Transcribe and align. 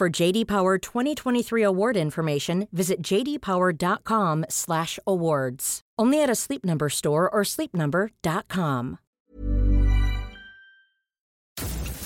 For 0.00 0.08
JD 0.08 0.46
Power 0.46 0.78
2023 0.78 1.62
award 1.62 1.94
information, 1.94 2.68
visit 2.72 3.02
jdpower.com/awards. 3.02 5.80
Only 5.98 6.22
at 6.22 6.30
a 6.30 6.34
Sleep 6.34 6.64
Number 6.64 6.88
store 6.88 7.28
or 7.28 7.42
sleepnumber.com. 7.42 8.98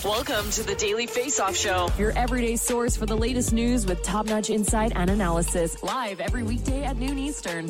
Welcome 0.03 0.51
to 0.51 0.63
the 0.63 0.75
Daily 0.77 1.07
Face 1.07 1.39
Off 1.39 1.55
Show. 1.55 1.87
Your 1.97 2.11
everyday 2.17 2.57
source 2.57 2.97
for 2.97 3.05
the 3.05 3.15
latest 3.15 3.53
news 3.53 3.85
with 3.85 4.03
top 4.03 4.25
notch 4.25 4.49
insight 4.49 4.91
and 4.93 5.09
analysis. 5.09 5.81
Live 5.81 6.19
every 6.19 6.43
weekday 6.43 6.83
at 6.83 6.97
noon 6.97 7.17
Eastern. 7.17 7.69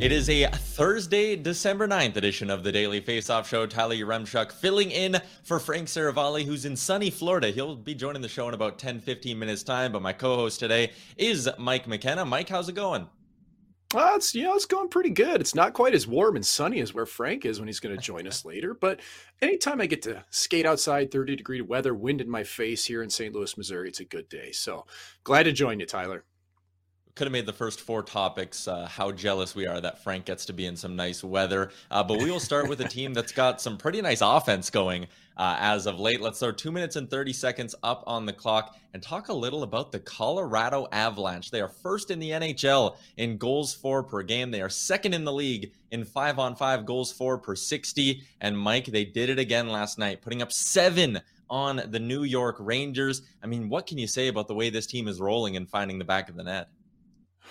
It 0.00 0.12
is 0.12 0.30
a 0.30 0.46
Thursday, 0.46 1.36
December 1.36 1.86
9th 1.86 2.16
edition 2.16 2.48
of 2.48 2.62
the 2.62 2.72
Daily 2.72 3.02
Faceoff 3.02 3.44
Show. 3.44 3.66
Tyler 3.66 3.94
Yaremchuk 3.94 4.50
filling 4.50 4.90
in 4.90 5.20
for 5.42 5.58
Frank 5.58 5.88
Seravalli, 5.88 6.46
who's 6.46 6.64
in 6.64 6.74
sunny 6.74 7.10
Florida. 7.10 7.50
He'll 7.50 7.76
be 7.76 7.94
joining 7.94 8.22
the 8.22 8.28
show 8.28 8.48
in 8.48 8.54
about 8.54 8.78
10 8.78 9.00
15 9.00 9.38
minutes' 9.38 9.62
time. 9.62 9.92
But 9.92 10.00
my 10.00 10.14
co 10.14 10.36
host 10.36 10.58
today 10.58 10.92
is 11.18 11.50
Mike 11.58 11.86
McKenna. 11.86 12.24
Mike, 12.24 12.48
how's 12.48 12.70
it 12.70 12.74
going? 12.74 13.08
Uh, 13.94 14.12
it's 14.14 14.34
you 14.34 14.44
know 14.44 14.54
it's 14.54 14.64
going 14.64 14.88
pretty 14.88 15.10
good. 15.10 15.38
It's 15.38 15.54
not 15.54 15.74
quite 15.74 15.92
as 15.92 16.06
warm 16.06 16.34
and 16.34 16.46
sunny 16.46 16.80
as 16.80 16.94
where 16.94 17.04
Frank 17.04 17.44
is 17.44 17.58
when 17.60 17.68
he's 17.68 17.80
going 17.80 17.94
to 17.94 18.02
join 18.02 18.26
us 18.26 18.46
later. 18.46 18.72
But 18.72 19.00
anytime 19.42 19.82
I 19.82 19.86
get 19.86 20.00
to 20.02 20.24
skate 20.30 20.64
outside, 20.64 21.10
30 21.10 21.36
degree 21.36 21.60
weather, 21.60 21.92
wind 21.92 22.22
in 22.22 22.30
my 22.30 22.42
face 22.42 22.86
here 22.86 23.02
in 23.02 23.10
St. 23.10 23.34
Louis, 23.34 23.54
Missouri, 23.54 23.88
it's 23.88 24.00
a 24.00 24.06
good 24.06 24.30
day. 24.30 24.50
So 24.52 24.86
glad 25.24 25.42
to 25.42 25.52
join 25.52 25.78
you, 25.78 25.84
Tyler 25.84 26.24
could 27.20 27.26
have 27.26 27.32
made 27.32 27.44
the 27.44 27.52
first 27.52 27.82
four 27.82 28.02
topics 28.02 28.66
uh, 28.66 28.86
how 28.86 29.12
jealous 29.12 29.54
we 29.54 29.66
are 29.66 29.78
that 29.78 30.02
Frank 30.02 30.24
gets 30.24 30.46
to 30.46 30.54
be 30.54 30.64
in 30.64 30.74
some 30.74 30.96
nice 30.96 31.22
weather. 31.22 31.70
Uh, 31.90 32.02
but 32.02 32.16
we 32.16 32.30
will 32.30 32.40
start 32.40 32.66
with 32.66 32.80
a 32.80 32.88
team 32.88 33.12
that's 33.12 33.30
got 33.30 33.60
some 33.60 33.76
pretty 33.76 34.00
nice 34.00 34.22
offense 34.22 34.70
going 34.70 35.06
uh, 35.36 35.54
as 35.60 35.84
of 35.84 36.00
late. 36.00 36.22
Let's 36.22 36.40
throw 36.40 36.50
two 36.50 36.72
minutes 36.72 36.96
and 36.96 37.10
30 37.10 37.34
seconds 37.34 37.74
up 37.82 38.02
on 38.06 38.24
the 38.24 38.32
clock 38.32 38.74
and 38.94 39.02
talk 39.02 39.28
a 39.28 39.34
little 39.34 39.64
about 39.64 39.92
the 39.92 39.98
Colorado 39.98 40.88
Avalanche. 40.92 41.50
They 41.50 41.60
are 41.60 41.68
first 41.68 42.10
in 42.10 42.20
the 42.20 42.30
NHL 42.30 42.96
in 43.18 43.36
goals 43.36 43.74
for 43.74 44.02
per 44.02 44.22
game. 44.22 44.50
They 44.50 44.62
are 44.62 44.70
second 44.70 45.12
in 45.12 45.26
the 45.26 45.32
league 45.34 45.72
in 45.90 46.06
five 46.06 46.38
on 46.38 46.56
five 46.56 46.86
goals 46.86 47.12
for 47.12 47.36
per 47.36 47.54
60. 47.54 48.22
And 48.40 48.58
Mike, 48.58 48.86
they 48.86 49.04
did 49.04 49.28
it 49.28 49.38
again 49.38 49.68
last 49.68 49.98
night, 49.98 50.22
putting 50.22 50.40
up 50.40 50.52
seven 50.52 51.20
on 51.50 51.82
the 51.90 52.00
New 52.00 52.22
York 52.22 52.56
Rangers. 52.58 53.20
I 53.42 53.46
mean, 53.46 53.68
what 53.68 53.86
can 53.86 53.98
you 53.98 54.06
say 54.06 54.28
about 54.28 54.48
the 54.48 54.54
way 54.54 54.70
this 54.70 54.86
team 54.86 55.06
is 55.06 55.20
rolling 55.20 55.56
and 55.56 55.68
finding 55.68 55.98
the 55.98 56.06
back 56.06 56.30
of 56.30 56.36
the 56.36 56.44
net? 56.44 56.70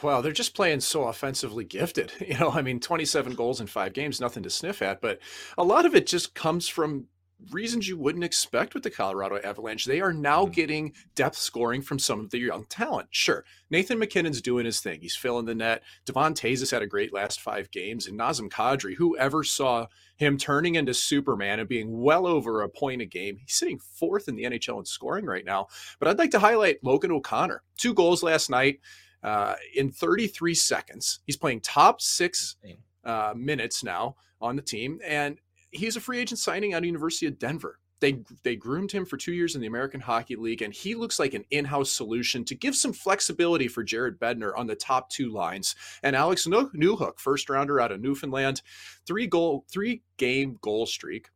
Well, 0.01 0.21
they're 0.21 0.31
just 0.31 0.55
playing 0.55 0.79
so 0.79 1.03
offensively 1.03 1.65
gifted. 1.65 2.11
You 2.29 2.37
know, 2.37 2.51
I 2.51 2.61
mean, 2.61 2.79
27 2.79 3.33
goals 3.33 3.59
in 3.59 3.65
five 3.65 3.93
games, 3.93 4.21
nothing 4.21 4.43
to 4.43 4.51
sniff 4.51 4.83
at, 4.83 5.01
but 5.01 5.19
a 5.57 5.63
lot 5.63 5.85
of 5.85 5.95
it 5.95 6.05
just 6.05 6.35
comes 6.35 6.67
from 6.67 7.07
reasons 7.51 7.87
you 7.87 7.97
wouldn't 7.97 8.23
expect 8.23 8.73
with 8.73 8.83
the 8.83 8.89
Colorado 8.89 9.39
Avalanche. 9.43 9.85
They 9.85 10.01
are 10.01 10.13
now 10.13 10.43
mm-hmm. 10.43 10.51
getting 10.51 10.93
depth 11.15 11.37
scoring 11.37 11.81
from 11.81 11.99
some 11.99 12.19
of 12.19 12.29
their 12.29 12.41
young 12.41 12.65
talent. 12.65 13.07
Sure, 13.11 13.45
Nathan 13.69 13.99
MacKinnon's 13.99 14.41
doing 14.41 14.65
his 14.65 14.79
thing. 14.79 14.99
He's 15.01 15.15
filling 15.15 15.45
the 15.45 15.55
net. 15.55 15.83
Devon 16.05 16.33
Toews 16.33 16.71
had 16.71 16.81
a 16.81 16.87
great 16.87 17.13
last 17.13 17.41
five 17.41 17.71
games. 17.71 18.07
And 18.07 18.19
Nazem 18.19 18.49
Kadri, 18.49 18.95
whoever 18.95 19.43
saw 19.43 19.87
him 20.17 20.37
turning 20.37 20.75
into 20.75 20.93
Superman 20.93 21.59
and 21.59 21.69
being 21.69 22.01
well 22.01 22.27
over 22.27 22.61
a 22.61 22.69
point 22.69 23.01
a 23.01 23.05
game, 23.05 23.37
he's 23.37 23.55
sitting 23.55 23.79
fourth 23.79 24.27
in 24.27 24.35
the 24.35 24.43
NHL 24.43 24.79
in 24.79 24.85
scoring 24.85 25.25
right 25.25 25.45
now. 25.45 25.67
But 25.99 26.09
I'd 26.09 26.19
like 26.19 26.31
to 26.31 26.39
highlight 26.39 26.83
Logan 26.83 27.11
O'Connor. 27.11 27.63
Two 27.77 27.93
goals 27.93 28.21
last 28.21 28.49
night 28.49 28.79
uh, 29.23 29.55
in 29.75 29.91
33 29.91 30.53
seconds. 30.55 31.19
He's 31.25 31.37
playing 31.37 31.61
top 31.61 32.01
six 32.01 32.55
uh, 33.03 33.33
minutes 33.35 33.83
now 33.83 34.15
on 34.41 34.55
the 34.55 34.61
team, 34.61 34.99
and 35.05 35.39
he's 35.71 35.95
a 35.95 36.01
free 36.01 36.19
agent 36.19 36.39
signing 36.39 36.73
out 36.73 36.79
of 36.79 36.85
University 36.85 37.27
of 37.27 37.39
Denver. 37.39 37.79
They 37.99 38.21
they 38.43 38.55
groomed 38.55 38.93
him 38.93 39.05
for 39.05 39.17
two 39.17 39.33
years 39.33 39.55
in 39.55 39.61
the 39.61 39.67
American 39.67 39.99
Hockey 39.99 40.37
League, 40.37 40.61
and 40.61 40.73
he 40.73 40.95
looks 40.95 41.19
like 41.19 41.33
an 41.33 41.43
in-house 41.51 41.91
solution 41.91 42.45
to 42.45 42.55
give 42.55 42.75
some 42.75 42.93
flexibility 42.93 43.67
for 43.67 43.83
Jared 43.83 44.19
Bednar 44.19 44.53
on 44.57 44.67
the 44.67 44.75
top 44.75 45.09
two 45.09 45.29
lines. 45.29 45.75
And 46.01 46.15
Alex 46.15 46.47
Newhook, 46.47 47.19
first 47.19 47.49
rounder 47.49 47.81
out 47.81 47.91
of 47.91 47.99
Newfoundland, 47.99 48.61
three 49.05 49.27
goal, 49.27 49.65
three 49.69 50.01
game 50.17 50.57
goal 50.61 50.85
streak, 50.85 51.29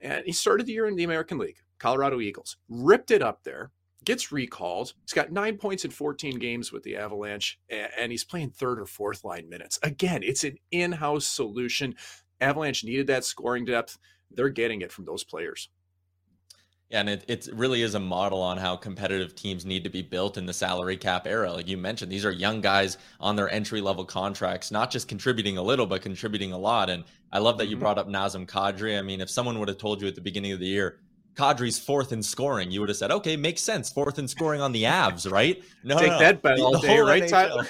and 0.00 0.24
he 0.26 0.32
started 0.32 0.66
the 0.66 0.72
year 0.72 0.86
in 0.86 0.96
the 0.96 1.04
American 1.04 1.38
League. 1.38 1.58
Colorado 1.78 2.20
Eagles 2.20 2.56
ripped 2.68 3.12
it 3.12 3.22
up 3.22 3.44
there 3.44 3.70
gets 4.04 4.32
recalled. 4.32 4.94
He's 5.02 5.12
got 5.12 5.32
nine 5.32 5.56
points 5.56 5.84
in 5.84 5.90
14 5.90 6.38
games 6.38 6.72
with 6.72 6.82
the 6.82 6.96
Avalanche, 6.96 7.58
and 7.68 8.10
he's 8.10 8.24
playing 8.24 8.50
third 8.50 8.80
or 8.80 8.86
fourth 8.86 9.24
line 9.24 9.48
minutes. 9.48 9.78
Again, 9.82 10.22
it's 10.22 10.44
an 10.44 10.56
in 10.70 10.92
house 10.92 11.26
solution. 11.26 11.94
Avalanche 12.40 12.84
needed 12.84 13.06
that 13.08 13.24
scoring 13.24 13.64
depth. 13.64 13.98
They're 14.30 14.48
getting 14.48 14.80
it 14.80 14.92
from 14.92 15.04
those 15.04 15.24
players. 15.24 15.68
Yeah, 16.90 17.00
and 17.00 17.08
it, 17.08 17.24
it 17.28 17.48
really 17.52 17.82
is 17.82 17.94
a 17.94 18.00
model 18.00 18.42
on 18.42 18.58
how 18.58 18.74
competitive 18.74 19.36
teams 19.36 19.64
need 19.64 19.84
to 19.84 19.90
be 19.90 20.02
built 20.02 20.36
in 20.36 20.44
the 20.44 20.52
salary 20.52 20.96
cap 20.96 21.24
era. 21.24 21.52
Like 21.52 21.68
you 21.68 21.76
mentioned, 21.76 22.10
these 22.10 22.24
are 22.24 22.32
young 22.32 22.60
guys 22.60 22.98
on 23.20 23.36
their 23.36 23.48
entry 23.48 23.80
level 23.80 24.04
contracts, 24.04 24.72
not 24.72 24.90
just 24.90 25.06
contributing 25.06 25.56
a 25.56 25.62
little, 25.62 25.86
but 25.86 26.02
contributing 26.02 26.52
a 26.52 26.58
lot. 26.58 26.90
And 26.90 27.04
I 27.30 27.38
love 27.38 27.58
that 27.58 27.68
you 27.68 27.76
mm-hmm. 27.76 27.80
brought 27.80 27.98
up 27.98 28.08
Nazem 28.08 28.44
Kadri. 28.44 28.98
I 28.98 29.02
mean, 29.02 29.20
if 29.20 29.30
someone 29.30 29.60
would 29.60 29.68
have 29.68 29.78
told 29.78 30.02
you 30.02 30.08
at 30.08 30.16
the 30.16 30.20
beginning 30.20 30.50
of 30.50 30.58
the 30.58 30.66
year, 30.66 30.98
Kadri's 31.34 31.78
fourth 31.78 32.12
in 32.12 32.22
scoring, 32.22 32.70
you 32.70 32.80
would 32.80 32.88
have 32.88 32.98
said, 32.98 33.10
okay, 33.10 33.36
makes 33.36 33.62
sense. 33.62 33.90
Fourth 33.90 34.18
in 34.18 34.28
scoring 34.28 34.60
on 34.60 34.72
the 34.72 34.84
Avs, 34.84 35.30
right? 35.30 35.62
No, 35.82 35.98
take 35.98 36.08
no, 36.08 36.18
that 36.18 36.42
bet 36.42 36.60
all 36.60 36.78
day, 36.78 36.98
right, 36.98 37.28
Tyler? 37.28 37.66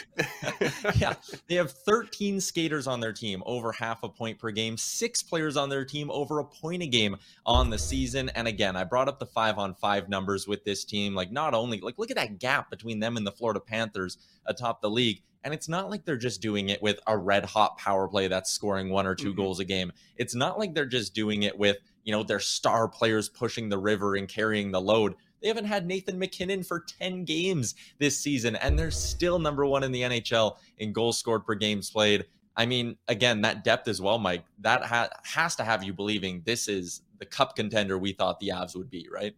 yeah, 0.96 1.14
they 1.46 1.54
have 1.54 1.70
13 1.70 2.40
skaters 2.40 2.86
on 2.86 3.00
their 3.00 3.12
team, 3.12 3.42
over 3.46 3.72
half 3.72 4.02
a 4.02 4.08
point 4.08 4.38
per 4.38 4.50
game. 4.50 4.76
Six 4.76 5.22
players 5.22 5.56
on 5.56 5.68
their 5.68 5.84
team, 5.84 6.10
over 6.10 6.40
a 6.40 6.44
point 6.44 6.82
a 6.82 6.86
game 6.86 7.16
on 7.46 7.70
the 7.70 7.78
season. 7.78 8.30
And 8.30 8.48
again, 8.48 8.76
I 8.76 8.84
brought 8.84 9.08
up 9.08 9.18
the 9.18 9.26
five 9.26 9.58
on 9.58 9.74
five 9.74 10.08
numbers 10.08 10.48
with 10.48 10.64
this 10.64 10.84
team. 10.84 11.14
Like, 11.14 11.30
not 11.30 11.54
only 11.54 11.80
like 11.80 11.98
look 11.98 12.10
at 12.10 12.16
that 12.16 12.38
gap 12.38 12.70
between 12.70 13.00
them 13.00 13.16
and 13.16 13.26
the 13.26 13.32
Florida 13.32 13.60
Panthers 13.60 14.18
atop 14.46 14.80
the 14.82 14.90
league. 14.90 15.22
And 15.42 15.54
it's 15.54 15.68
not 15.68 15.88
like 15.88 16.04
they're 16.04 16.18
just 16.18 16.42
doing 16.42 16.68
it 16.68 16.82
with 16.82 17.00
a 17.06 17.16
red 17.16 17.46
hot 17.46 17.78
power 17.78 18.06
play 18.08 18.28
that's 18.28 18.50
scoring 18.50 18.90
one 18.90 19.06
or 19.06 19.14
2 19.14 19.28
mm-hmm. 19.28 19.36
goals 19.36 19.58
a 19.58 19.64
game. 19.64 19.92
It's 20.16 20.34
not 20.34 20.58
like 20.58 20.74
they're 20.74 20.84
just 20.84 21.14
doing 21.14 21.44
it 21.44 21.58
with, 21.58 21.78
you 22.05 22.12
know, 22.12 22.23
their 22.23 22.41
star 22.41 22.88
players 22.88 23.29
pushing 23.29 23.69
the 23.69 23.79
river 23.79 24.17
and 24.17 24.29
carrying 24.29 24.70
the 24.70 24.81
load. 24.81 25.14
They 25.43 25.49
haven't 25.49 25.67
had 25.67 25.87
Nathan 25.87 26.19
MacKinnon 26.19 26.64
for 26.64 26.85
10 26.99 27.25
games 27.25 27.75
this 27.99 28.19
season, 28.19 28.56
and 28.56 28.79
they're 28.79 28.91
still 28.91 29.38
number 29.38 29.64
one 29.64 29.85
in 29.85 29.93
the 29.93 30.02
NHL 30.02 30.56
in 30.79 30.93
goals 30.93 31.19
scored 31.19 31.47
per 31.47 31.55
games 31.55 31.91
played. 31.91 32.26
I 32.56 32.67
mean, 32.67 32.97
again, 33.08 33.41
that 33.43 33.64
depth 33.64 33.88
as 33.88 34.02
well, 34.02 34.19
Mike, 34.19 34.44
that 34.58 34.85
ha- 34.85 35.08
has 35.25 35.56
to 35.56 35.64
have 35.64 35.82
you 35.82 35.94
believing 35.94 36.43
this 36.44 36.69
is 36.69 37.02
the 37.19 37.26
cup 37.26 37.56
contender 37.56 37.97
we 37.99 38.12
thought 38.12 38.38
the 38.41 38.49
Avs 38.49 38.76
would 38.76 38.91
be, 38.91 39.08
right? 39.11 39.35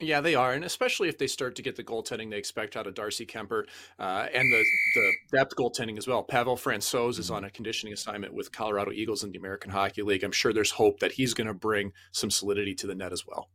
Yeah, 0.00 0.22
they 0.22 0.34
are, 0.34 0.52
and 0.52 0.64
especially 0.64 1.08
if 1.08 1.18
they 1.18 1.26
start 1.26 1.56
to 1.56 1.62
get 1.62 1.76
the 1.76 1.84
goaltending 1.84 2.30
they 2.30 2.38
expect 2.38 2.74
out 2.74 2.86
of 2.86 2.94
Darcy 2.94 3.26
Kuemper 3.26 3.64
uh, 3.98 4.26
and 4.32 4.50
the 4.50 4.64
the 4.94 5.12
depth 5.36 5.54
goaltending 5.56 5.98
as 5.98 6.08
well. 6.08 6.22
Pavel 6.22 6.56
Francouz 6.56 7.18
is 7.18 7.30
on 7.30 7.38
mm-hmm. 7.38 7.46
a 7.46 7.50
conditioning 7.50 7.92
assignment 7.92 8.32
with 8.32 8.50
Colorado 8.50 8.92
Eagles 8.92 9.22
in 9.22 9.30
the 9.30 9.38
American 9.38 9.70
Hockey 9.70 10.02
League. 10.02 10.24
I'm 10.24 10.32
sure 10.32 10.54
there's 10.54 10.72
hope 10.72 11.00
that 11.00 11.12
he's 11.12 11.34
going 11.34 11.48
to 11.48 11.54
bring 11.54 11.92
some 12.12 12.30
solidity 12.30 12.74
to 12.76 12.86
the 12.86 12.94
net 12.94 13.12
as 13.12 13.26
well. 13.26 13.50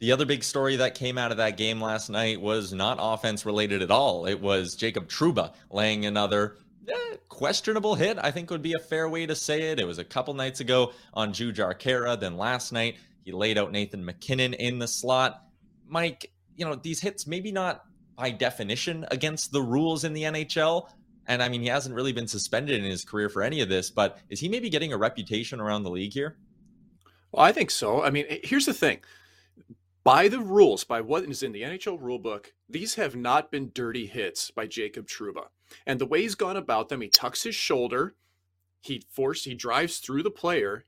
The 0.00 0.12
other 0.12 0.24
big 0.24 0.42
story 0.42 0.76
that 0.76 0.94
came 0.94 1.18
out 1.18 1.30
of 1.30 1.36
that 1.36 1.56
game 1.56 1.80
last 1.80 2.08
night 2.08 2.40
was 2.40 2.72
not 2.72 2.98
offense 3.00 3.44
related 3.46 3.82
at 3.82 3.90
all. 3.90 4.26
It 4.26 4.40
was 4.40 4.74
Jacob 4.74 5.08
Trouba 5.08 5.52
laying 5.70 6.06
another 6.06 6.56
eh, 6.88 7.16
questionable 7.28 7.94
hit, 7.94 8.18
I 8.20 8.30
think 8.30 8.50
would 8.50 8.62
be 8.62 8.72
a 8.72 8.78
fair 8.78 9.08
way 9.08 9.26
to 9.26 9.36
say 9.36 9.70
it. 9.70 9.78
It 9.78 9.86
was 9.86 9.98
a 9.98 10.04
couple 10.04 10.32
nights 10.32 10.60
ago 10.60 10.92
on 11.12 11.34
Jujhar 11.34 11.78
Khaira, 11.78 12.18
then 12.18 12.38
last 12.38 12.72
night 12.72 12.96
he 13.24 13.32
laid 13.32 13.58
out 13.58 13.72
Nathan 13.72 14.04
MacKinnon 14.04 14.54
in 14.54 14.78
the 14.78 14.88
slot. 14.88 15.42
Mike, 15.86 16.32
you 16.56 16.64
know, 16.64 16.74
these 16.74 17.00
hits 17.00 17.26
maybe 17.26 17.52
not 17.52 17.84
by 18.16 18.30
definition 18.30 19.06
against 19.10 19.52
the 19.52 19.62
rules 19.62 20.04
in 20.04 20.12
the 20.12 20.24
NHL. 20.24 20.88
And 21.26 21.42
I 21.42 21.48
mean, 21.48 21.62
he 21.62 21.68
hasn't 21.68 21.94
really 21.94 22.12
been 22.12 22.28
suspended 22.28 22.78
in 22.78 22.84
his 22.84 23.04
career 23.04 23.28
for 23.28 23.42
any 23.42 23.60
of 23.60 23.68
this, 23.68 23.90
but 23.90 24.18
is 24.28 24.40
he 24.40 24.48
maybe 24.48 24.68
getting 24.68 24.92
a 24.92 24.98
reputation 24.98 25.60
around 25.60 25.82
the 25.82 25.90
league 25.90 26.12
here? 26.12 26.36
Well, 27.32 27.44
I 27.44 27.52
think 27.52 27.70
so. 27.70 28.02
I 28.02 28.10
mean, 28.10 28.26
eh, 28.28 28.38
here's 28.42 28.66
the 28.66 28.74
thing 28.74 29.00
by 30.02 30.28
the 30.28 30.40
rules, 30.40 30.84
by 30.84 31.00
what 31.00 31.24
is 31.24 31.42
in 31.42 31.52
the 31.52 31.62
NHL 31.62 32.00
rulebook, 32.00 32.46
these 32.68 32.94
have 32.94 33.14
not 33.14 33.50
been 33.50 33.70
dirty 33.74 34.06
hits 34.06 34.50
by 34.50 34.66
Jacob 34.66 35.06
Trouba. 35.06 35.48
And 35.86 36.00
the 36.00 36.06
way 36.06 36.22
he's 36.22 36.34
gone 36.34 36.56
about 36.56 36.88
them, 36.88 37.00
he 37.00 37.08
tucks 37.08 37.42
his 37.42 37.54
shoulder, 37.54 38.14
he 38.80 39.02
force 39.10 39.44
he 39.44 39.54
drives 39.54 39.98
through 39.98 40.22
the 40.22 40.30
player, 40.30 40.84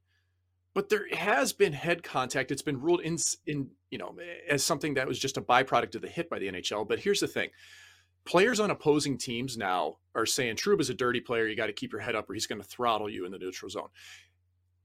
but 0.75 0.89
there 0.89 1.07
has 1.15 1.53
been 1.53 1.73
head 1.73 2.03
contact. 2.03 2.51
It's 2.51 2.63
been 2.63 2.81
ruled 2.81 3.01
in 3.01 3.17
in 3.47 3.69
you 3.91 3.99
know 3.99 4.15
as 4.49 4.65
something 4.65 4.95
that 4.95 5.07
was 5.07 5.19
just 5.19 5.37
a 5.37 5.43
byproduct 5.43 5.95
of 5.95 6.03
the 6.03 6.09
hit 6.09 6.31
by 6.31 6.39
the 6.39 6.49
NHL. 6.49 6.89
But 6.89 7.01
here's 7.01 7.21
the 7.21 7.29
thing: 7.29 7.51
players 8.25 8.61
on 8.61 8.71
opposing 8.71 9.19
teams 9.19 9.57
now 9.57 9.99
are 10.15 10.27
saying 10.27 10.57
is 10.79 10.91
a 10.91 10.95
dirty 10.95 11.21
player. 11.21 11.47
You 11.47 11.57
got 11.57 11.67
to 11.67 11.73
keep 11.73 11.93
your 11.93 12.01
head 12.01 12.15
up, 12.15 12.29
or 12.29 12.35
he's 12.35 12.47
going 12.47 12.61
to 12.61 12.67
throttle 12.67 13.11
you 13.11 13.27
in 13.27 13.33
the 13.33 13.39
neutral 13.39 13.71
zone. 13.71 13.89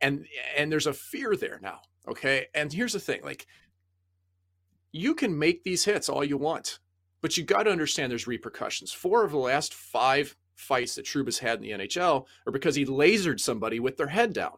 And 0.02 0.26
and 0.58 0.72
there's 0.72 0.88
a 0.88 0.94
fear 0.94 1.36
there 1.36 1.60
now. 1.62 1.82
Okay, 2.08 2.48
and 2.54 2.72
here's 2.72 2.94
the 2.94 3.00
thing: 3.00 3.22
like 3.24 3.48
you 4.92 5.16
can 5.16 5.38
make 5.38 5.64
these 5.64 5.86
hits 5.86 6.10
all 6.10 6.24
you 6.24 6.38
want, 6.38 6.80
but 7.22 7.38
you 7.38 7.44
got 7.44 7.64
to 7.64 7.72
understand 7.72 8.12
there's 8.12 8.28
repercussions. 8.28 8.92
Four 8.92 9.24
of 9.24 9.32
the 9.32 9.38
last 9.38 9.74
five 9.74 10.36
fights 10.56 10.96
that 10.96 11.06
Trouba's 11.06 11.40
had 11.40 11.58
in 11.58 11.62
the 11.62 11.86
NHL 11.86 12.26
are 12.46 12.52
because 12.52 12.76
he 12.76 12.86
lasered 12.86 13.40
somebody 13.40 13.80
with 13.80 13.98
their 13.98 14.08
head 14.08 14.34
down. 14.34 14.58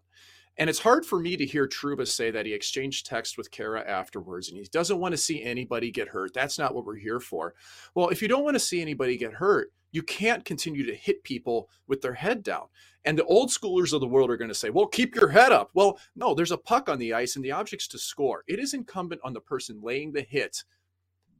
And 0.59 0.69
it's 0.69 0.79
hard 0.79 1.05
for 1.05 1.19
me 1.19 1.37
to 1.37 1.45
hear 1.45 1.67
Trouba 1.67 2.05
say 2.05 2.31
that 2.31 2.45
he 2.45 2.53
exchanged 2.53 3.05
text 3.05 3.37
with 3.37 3.49
Khaira 3.49 3.87
afterwards 3.87 4.49
and 4.49 4.57
he 4.57 4.65
doesn't 4.65 4.99
want 4.99 5.13
to 5.13 5.17
see 5.17 5.41
anybody 5.41 5.89
get 5.89 6.09
hurt. 6.09 6.33
That's 6.33 6.59
not 6.59 6.75
what 6.75 6.85
we're 6.85 6.97
here 6.97 7.21
for. 7.21 7.55
Well, 7.95 8.09
if 8.09 8.21
you 8.21 8.27
don't 8.27 8.43
want 8.43 8.55
to 8.55 8.59
see 8.59 8.81
anybody 8.81 9.15
get 9.15 9.33
hurt, 9.33 9.71
you 9.91 10.03
can't 10.03 10.43
continue 10.43 10.85
to 10.85 10.93
hit 10.93 11.23
people 11.23 11.69
with 11.87 12.01
their 12.01 12.13
head 12.13 12.43
down. 12.43 12.65
And 13.05 13.17
the 13.17 13.23
old 13.23 13.49
schoolers 13.49 13.93
of 13.93 14.01
the 14.01 14.07
world 14.07 14.29
are 14.29 14.37
going 14.37 14.49
to 14.49 14.55
say, 14.55 14.69
well, 14.69 14.85
keep 14.85 15.15
your 15.15 15.29
head 15.29 15.53
up. 15.53 15.71
Well, 15.73 15.97
no, 16.17 16.35
there's 16.35 16.51
a 16.51 16.57
puck 16.57 16.89
on 16.89 16.99
the 16.99 17.13
ice 17.13 17.37
and 17.37 17.45
the 17.45 17.53
object's 17.53 17.87
to 17.87 17.97
score. 17.97 18.43
It 18.45 18.59
is 18.59 18.73
incumbent 18.73 19.21
on 19.23 19.31
the 19.31 19.39
person 19.39 19.79
laying 19.81 20.11
the 20.11 20.21
hit 20.21 20.65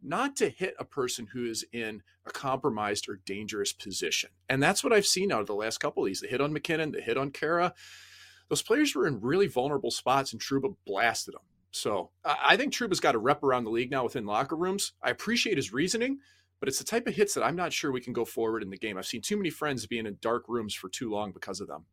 not 0.02 0.38
to 0.38 0.48
hit 0.50 0.76
a 0.80 0.86
person 0.86 1.28
who 1.34 1.46
is 1.46 1.66
in 1.74 2.02
a 2.26 2.32
compromised 2.32 3.10
or 3.10 3.20
dangerous 3.26 3.74
position. 3.74 4.30
And 4.48 4.64
that's 4.64 4.82
what 4.82 4.94
I've 4.94 5.06
seen 5.06 5.30
out 5.30 5.42
of 5.42 5.48
the 5.48 5.56
last 5.56 5.80
couple 5.80 6.04
of 6.04 6.08
these 6.08 6.22
the 6.22 6.28
hit 6.28 6.40
on 6.40 6.54
MacKinnon, 6.54 6.94
the 6.94 7.02
hit 7.02 7.18
on 7.18 7.32
Khaira 7.32 7.74
those 8.50 8.62
players 8.62 8.96
were 8.96 9.08
in 9.08 9.22
really 9.22 9.48
vulnerable 9.48 9.92
spots 9.92 10.34
and 10.34 10.42
Trouba 10.42 10.76
blasted 10.86 11.36
them. 11.36 11.42
So 11.72 12.10
I 12.26 12.58
think 12.58 12.74
Trouba's 12.74 13.00
got 13.00 13.16
a 13.16 13.20
rep 13.20 13.44
around 13.44 13.64
the 13.64 13.70
league 13.70 13.92
now 13.92 14.04
within 14.04 14.26
locker 14.26 14.56
rooms. 14.56 14.94
I 15.04 15.12
appreciate 15.12 15.58
his 15.58 15.72
reasoning, 15.72 16.18
but 16.60 16.68
it's 16.68 16.80
the 16.80 16.84
type 16.84 17.08
of 17.08 17.14
hits 17.14 17.36
that 17.36 17.44
I'm 17.44 17.56
not 17.56 17.72
sure 17.72 17.92
we 17.92 18.02
can 18.02 18.14
go 18.14 18.26
forward 18.26 18.64
in 18.64 18.72
the 18.72 18.78
game. 18.78 18.98
I've 18.98 19.06
seen 19.06 19.22
too 19.22 19.38
many 19.38 19.52
friends 19.52 19.86
being 19.86 20.08
in 20.08 20.18
dark 20.20 20.46
rooms 20.48 20.74
for 20.74 20.90
too 20.90 21.12
long 21.12 21.32
because 21.32 21.62
of 21.62 21.68
them. 21.68 21.86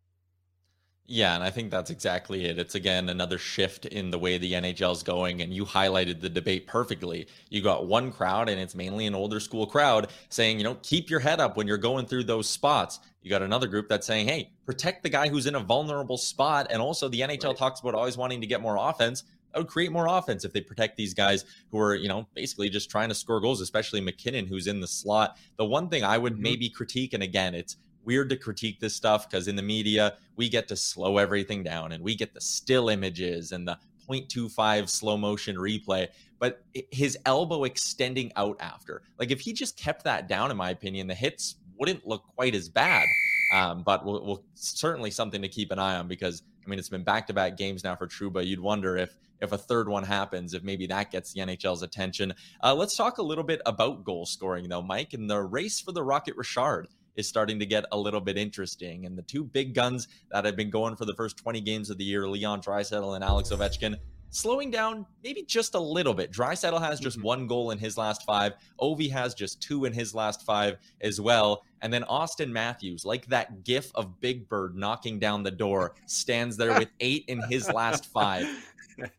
Yeah, 1.09 1.37
and 1.37 1.45
I 1.45 1.51
think 1.51 1.71
that's 1.71 1.91
exactly 1.91 2.47
it. 2.47 2.59
It's 2.59 2.75
again 2.75 3.09
another 3.09 3.39
shift 3.39 3.87
in 3.87 4.11
the 4.11 4.19
way 4.19 4.39
the 4.39 4.55
NHL 4.55 4.93
is 4.93 5.05
going, 5.05 5.41
and 5.41 5.55
you 5.55 5.65
highlighted 5.65 6.21
the 6.21 6.29
debate 6.29 6.67
perfectly. 6.67 7.29
You 7.49 7.63
got 7.63 7.87
one 7.87 8.11
crowd, 8.11 8.49
and 8.49 8.61
it's 8.61 8.75
mainly 8.75 9.07
an 9.07 9.15
older 9.15 9.39
school 9.39 9.67
crowd, 9.67 10.09
saying, 10.31 10.59
you 10.59 10.65
know, 10.65 10.77
keep 10.83 11.09
your 11.09 11.21
head 11.21 11.39
up 11.39 11.57
when 11.57 11.69
you're 11.69 11.79
going 11.79 12.07
through 12.07 12.25
those 12.25 12.49
spots. 12.49 12.99
You 13.23 13.31
got 13.31 13.43
another 13.43 13.69
group 13.69 13.89
that's 13.89 14.07
saying, 14.07 14.27
hey, 14.27 14.51
protect 14.65 15.05
the 15.05 15.09
guy 15.09 15.29
who's 15.29 15.47
in 15.47 15.55
a 15.55 15.61
vulnerable 15.61 16.19
spot. 16.19 16.67
And 16.71 16.83
also, 16.83 17.09
the 17.09 17.21
NHL 17.21 17.45
right. 17.45 17.57
talks 17.57 17.81
about 17.81 17.95
always 17.95 18.17
wanting 18.17 18.41
to 18.41 18.47
get 18.47 18.61
more 18.61 18.77
offense. 18.77 19.23
That 19.53 19.61
would 19.61 19.69
create 19.69 19.93
more 19.93 20.07
offense 20.09 20.45
if 20.45 20.53
they 20.53 20.61
protect 20.61 20.97
these 20.97 21.15
guys 21.15 21.45
who 21.71 21.79
are, 21.79 21.95
you 21.95 22.09
know, 22.09 22.27
basically 22.35 22.69
just 22.69 22.91
trying 22.91 23.09
to 23.11 23.15
score 23.15 23.41
goals, 23.41 23.61
especially 23.61 24.01
MacKinnon, 24.01 24.47
who's 24.47 24.67
in 24.67 24.81
the 24.81 24.89
slot. 24.89 25.39
The 25.57 25.65
one 25.65 25.89
thing 25.89 26.03
I 26.03 26.19
would 26.19 26.35
mm-hmm. 26.35 26.43
maybe 26.43 26.69
critique, 26.69 27.15
and 27.15 27.23
again, 27.23 27.55
it's 27.55 27.77
weird 28.07 28.31
to 28.31 28.37
critique 28.37 28.81
this 28.81 28.95
stuff 28.95 29.29
because 29.29 29.49
in 29.49 29.57
the 29.57 29.63
media 29.63 30.15
we 30.37 30.49
get 30.49 30.69
to 30.69 30.77
slow 30.77 31.19
everything 31.19 31.63
down 31.63 31.93
and 31.93 32.03
we 32.03 32.15
get 32.15 32.33
the 32.33 32.41
still 32.41 32.89
images 32.89 33.53
and 33.53 33.67
the 33.67 33.79
0.25 34.09 34.89
slow 34.89 35.17
motion 35.17 35.57
replay 35.57 36.07
but 36.39 36.63
his 36.93 37.19
elbow 37.27 37.65
extending 37.65 38.33
out 38.37 38.57
after 38.61 39.03
like 39.19 39.31
if 39.31 39.41
he 39.41 39.53
just 39.53 39.77
kept 39.77 40.05
that 40.05 40.29
down 40.29 40.51
in 40.51 40.57
my 40.57 40.71
opinion 40.71 41.07
the 41.07 41.15
hits 41.15 41.57
wouldn't 41.79 42.07
look 42.07 42.23
quite 42.35 42.55
as 42.55 42.69
bad 42.69 43.07
um, 43.53 43.83
but 43.83 44.05
we'll, 44.05 44.25
we'll, 44.25 44.45
certainly 44.55 45.11
something 45.11 45.43
to 45.43 45.49
keep 45.49 45.71
an 45.71 45.79
eye 45.79 45.97
on 45.97 46.09
because 46.09 46.43
I 46.65 46.69
mean 46.69 46.79
it's 46.79 46.89
been 46.89 47.05
back-to-back 47.05 47.57
games 47.57 47.85
now 47.85 47.95
for 47.95 48.07
Trouba. 48.07 48.45
You'd 48.45 48.61
wonder 48.61 48.97
if 48.97 49.15
if 49.41 49.53
a 49.53 49.59
third 49.59 49.89
one 49.89 50.03
happens, 50.03 50.55
if 50.55 50.63
maybe 50.63 50.87
that 50.87 51.11
gets 51.11 51.33
the 51.33 51.41
NHL's 51.41 51.83
attention. 51.83 52.33
Uh, 52.63 52.75
let's 52.75 52.97
talk 52.97 53.19
a 53.19 53.23
little 53.23 53.45
bit 53.45 53.61
about 53.67 54.03
goal 54.03 54.25
scoring 54.25 54.69
though, 54.69 54.83
Mike, 54.83 55.13
and 55.13 55.29
the 55.29 55.41
race 55.41 55.79
for 55.79 55.93
the 55.93 56.03
Rocket 56.03 56.37
Richard 56.37 56.89
is 57.17 57.29
starting 57.29 57.59
to 57.59 57.67
get 57.67 57.85
a 57.93 57.99
little 57.99 58.21
bit 58.21 58.37
interesting. 58.37 59.07
And 59.07 59.17
the 59.17 59.23
two 59.23 59.45
big 59.45 59.75
guns 59.75 60.09
that 60.31 60.45
have 60.45 60.57
been 60.57 60.71
going 60.71 60.97
for 60.97 61.05
the 61.05 61.15
first 61.15 61.37
20 61.37 61.61
games 61.61 61.91
of 61.91 61.99
the 61.99 62.05
year, 62.05 62.29
Leon 62.29 62.61
Draisaitl 62.63 63.15
and 63.15 63.25
Alex 63.25 63.51
Ovechkin, 63.51 63.97
slowing 64.31 64.71
down 64.71 65.07
maybe 65.25 65.43
just 65.43 65.75
a 65.75 65.81
little 65.81 66.15
bit. 66.15 66.31
Draisaitl 66.31 66.81
has 66.81 67.01
just 67.01 67.17
mm-hmm. 67.19 67.27
one 67.27 67.47
goal 67.47 67.71
in 67.71 67.79
his 67.79 67.97
last 67.97 68.25
five. 68.25 68.53
Ovi 68.81 69.11
has 69.11 69.35
just 69.35 69.61
two 69.61 69.85
in 69.85 69.93
his 69.93 70.15
last 70.15 70.43
five 70.43 70.77
as 71.01 71.21
well. 71.21 71.65
And 71.83 71.93
then 71.93 72.05
Austin 72.05 72.53
Matthews, 72.53 73.05
like 73.05 73.27
that 73.27 73.65
gif 73.65 73.91
of 73.95 74.21
Big 74.21 74.49
Bird 74.49 74.77
knocking 74.77 75.19
down 75.19 75.43
the 75.43 75.51
door, 75.51 75.95
stands 76.07 76.57
there 76.57 76.79
with 76.79 76.89
eight 77.01 77.25
in 77.29 77.43
his 77.49 77.71
last 77.71 78.07
five. 78.07 78.47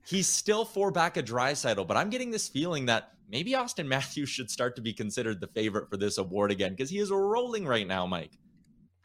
He's 0.06 0.28
still 0.28 0.66
four 0.66 0.92
back 0.92 1.18
of 1.18 1.26
Draisaitl, 1.26 1.88
but 1.88 1.98
I'm 1.98 2.10
getting 2.10 2.32
this 2.32 2.48
feeling 2.48 2.88
that 2.88 3.14
maybe 3.30 3.56
Austin 3.56 3.88
Matthews 3.90 4.30
should 4.30 4.50
start 4.50 4.76
to 4.76 4.82
be 4.82 4.94
considered 4.94 5.40
the 5.40 5.48
favorite 5.48 5.90
for 5.90 5.98
this 5.98 6.18
award 6.18 6.52
again 6.52 6.72
because 6.72 6.90
he 6.90 7.00
is 7.00 7.12
rolling 7.12 7.66
right 7.66 7.88
now, 7.88 8.06
Mike. 8.06 8.38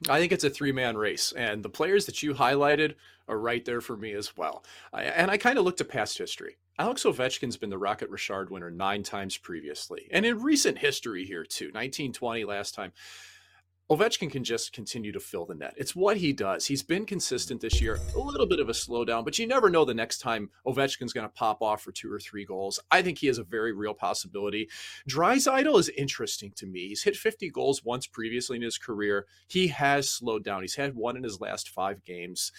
I 0.08 0.18
think 0.18 0.32
it's 0.32 0.44
a 0.44 0.50
three 0.50 0.72
man 0.72 0.96
race, 0.96 1.32
and 1.32 1.62
the 1.62 1.68
players 1.68 2.06
that 2.06 2.22
you 2.22 2.34
highlighted 2.34 2.94
are 3.28 3.38
right 3.38 3.64
there 3.64 3.80
for 3.80 3.96
me 3.96 4.12
as 4.12 4.36
well. 4.36 4.64
I, 4.92 5.04
and 5.04 5.30
I 5.30 5.36
kind 5.36 5.58
of 5.58 5.64
looked 5.64 5.80
at 5.80 5.88
past 5.88 6.18
history. 6.18 6.56
Alex 6.78 7.04
Ovechkin's 7.04 7.56
been 7.56 7.70
the 7.70 7.78
Rocket 7.78 8.08
Richard 8.08 8.50
winner 8.50 8.70
nine 8.70 9.02
times 9.02 9.36
previously, 9.36 10.08
and 10.10 10.26
in 10.26 10.42
recent 10.42 10.78
history 10.78 11.24
here 11.24 11.44
too. 11.44 11.66
1920 11.66 12.44
last 12.44 12.74
time. 12.74 12.92
Ovechkin 13.92 14.30
can 14.30 14.42
just 14.42 14.72
continue 14.72 15.12
to 15.12 15.20
fill 15.20 15.44
the 15.44 15.54
net. 15.54 15.74
It's 15.76 15.94
what 15.94 16.16
he 16.16 16.32
does. 16.32 16.64
He's 16.64 16.82
been 16.82 17.04
consistent 17.04 17.60
this 17.60 17.78
year. 17.78 17.98
A 18.16 18.18
little 18.18 18.46
bit 18.46 18.58
of 18.58 18.70
a 18.70 18.72
slowdown, 18.72 19.22
but 19.22 19.38
you 19.38 19.46
never 19.46 19.68
know 19.68 19.84
the 19.84 19.92
next 19.92 20.20
time 20.20 20.48
Ovechkin's 20.66 21.12
going 21.12 21.26
to 21.26 21.34
pop 21.34 21.60
off 21.60 21.82
for 21.82 21.92
two 21.92 22.10
or 22.10 22.18
three 22.18 22.46
goals. 22.46 22.80
I 22.90 23.02
think 23.02 23.18
he 23.18 23.26
has 23.26 23.36
a 23.36 23.44
very 23.44 23.74
real 23.74 23.92
possibility. 23.92 24.70
Draisaitl 25.10 25.78
is 25.78 25.90
interesting 25.90 26.54
to 26.56 26.64
me. 26.64 26.88
He's 26.88 27.02
hit 27.02 27.16
50 27.16 27.50
goals 27.50 27.84
once 27.84 28.06
previously 28.06 28.56
in 28.56 28.62
his 28.62 28.78
career. 28.78 29.26
He 29.46 29.68
has 29.68 30.08
slowed 30.08 30.42
down. 30.42 30.62
He's 30.62 30.76
had 30.76 30.94
one 30.96 31.18
in 31.18 31.22
his 31.22 31.42
last 31.42 31.68
five 31.68 32.02
games. 32.02 32.50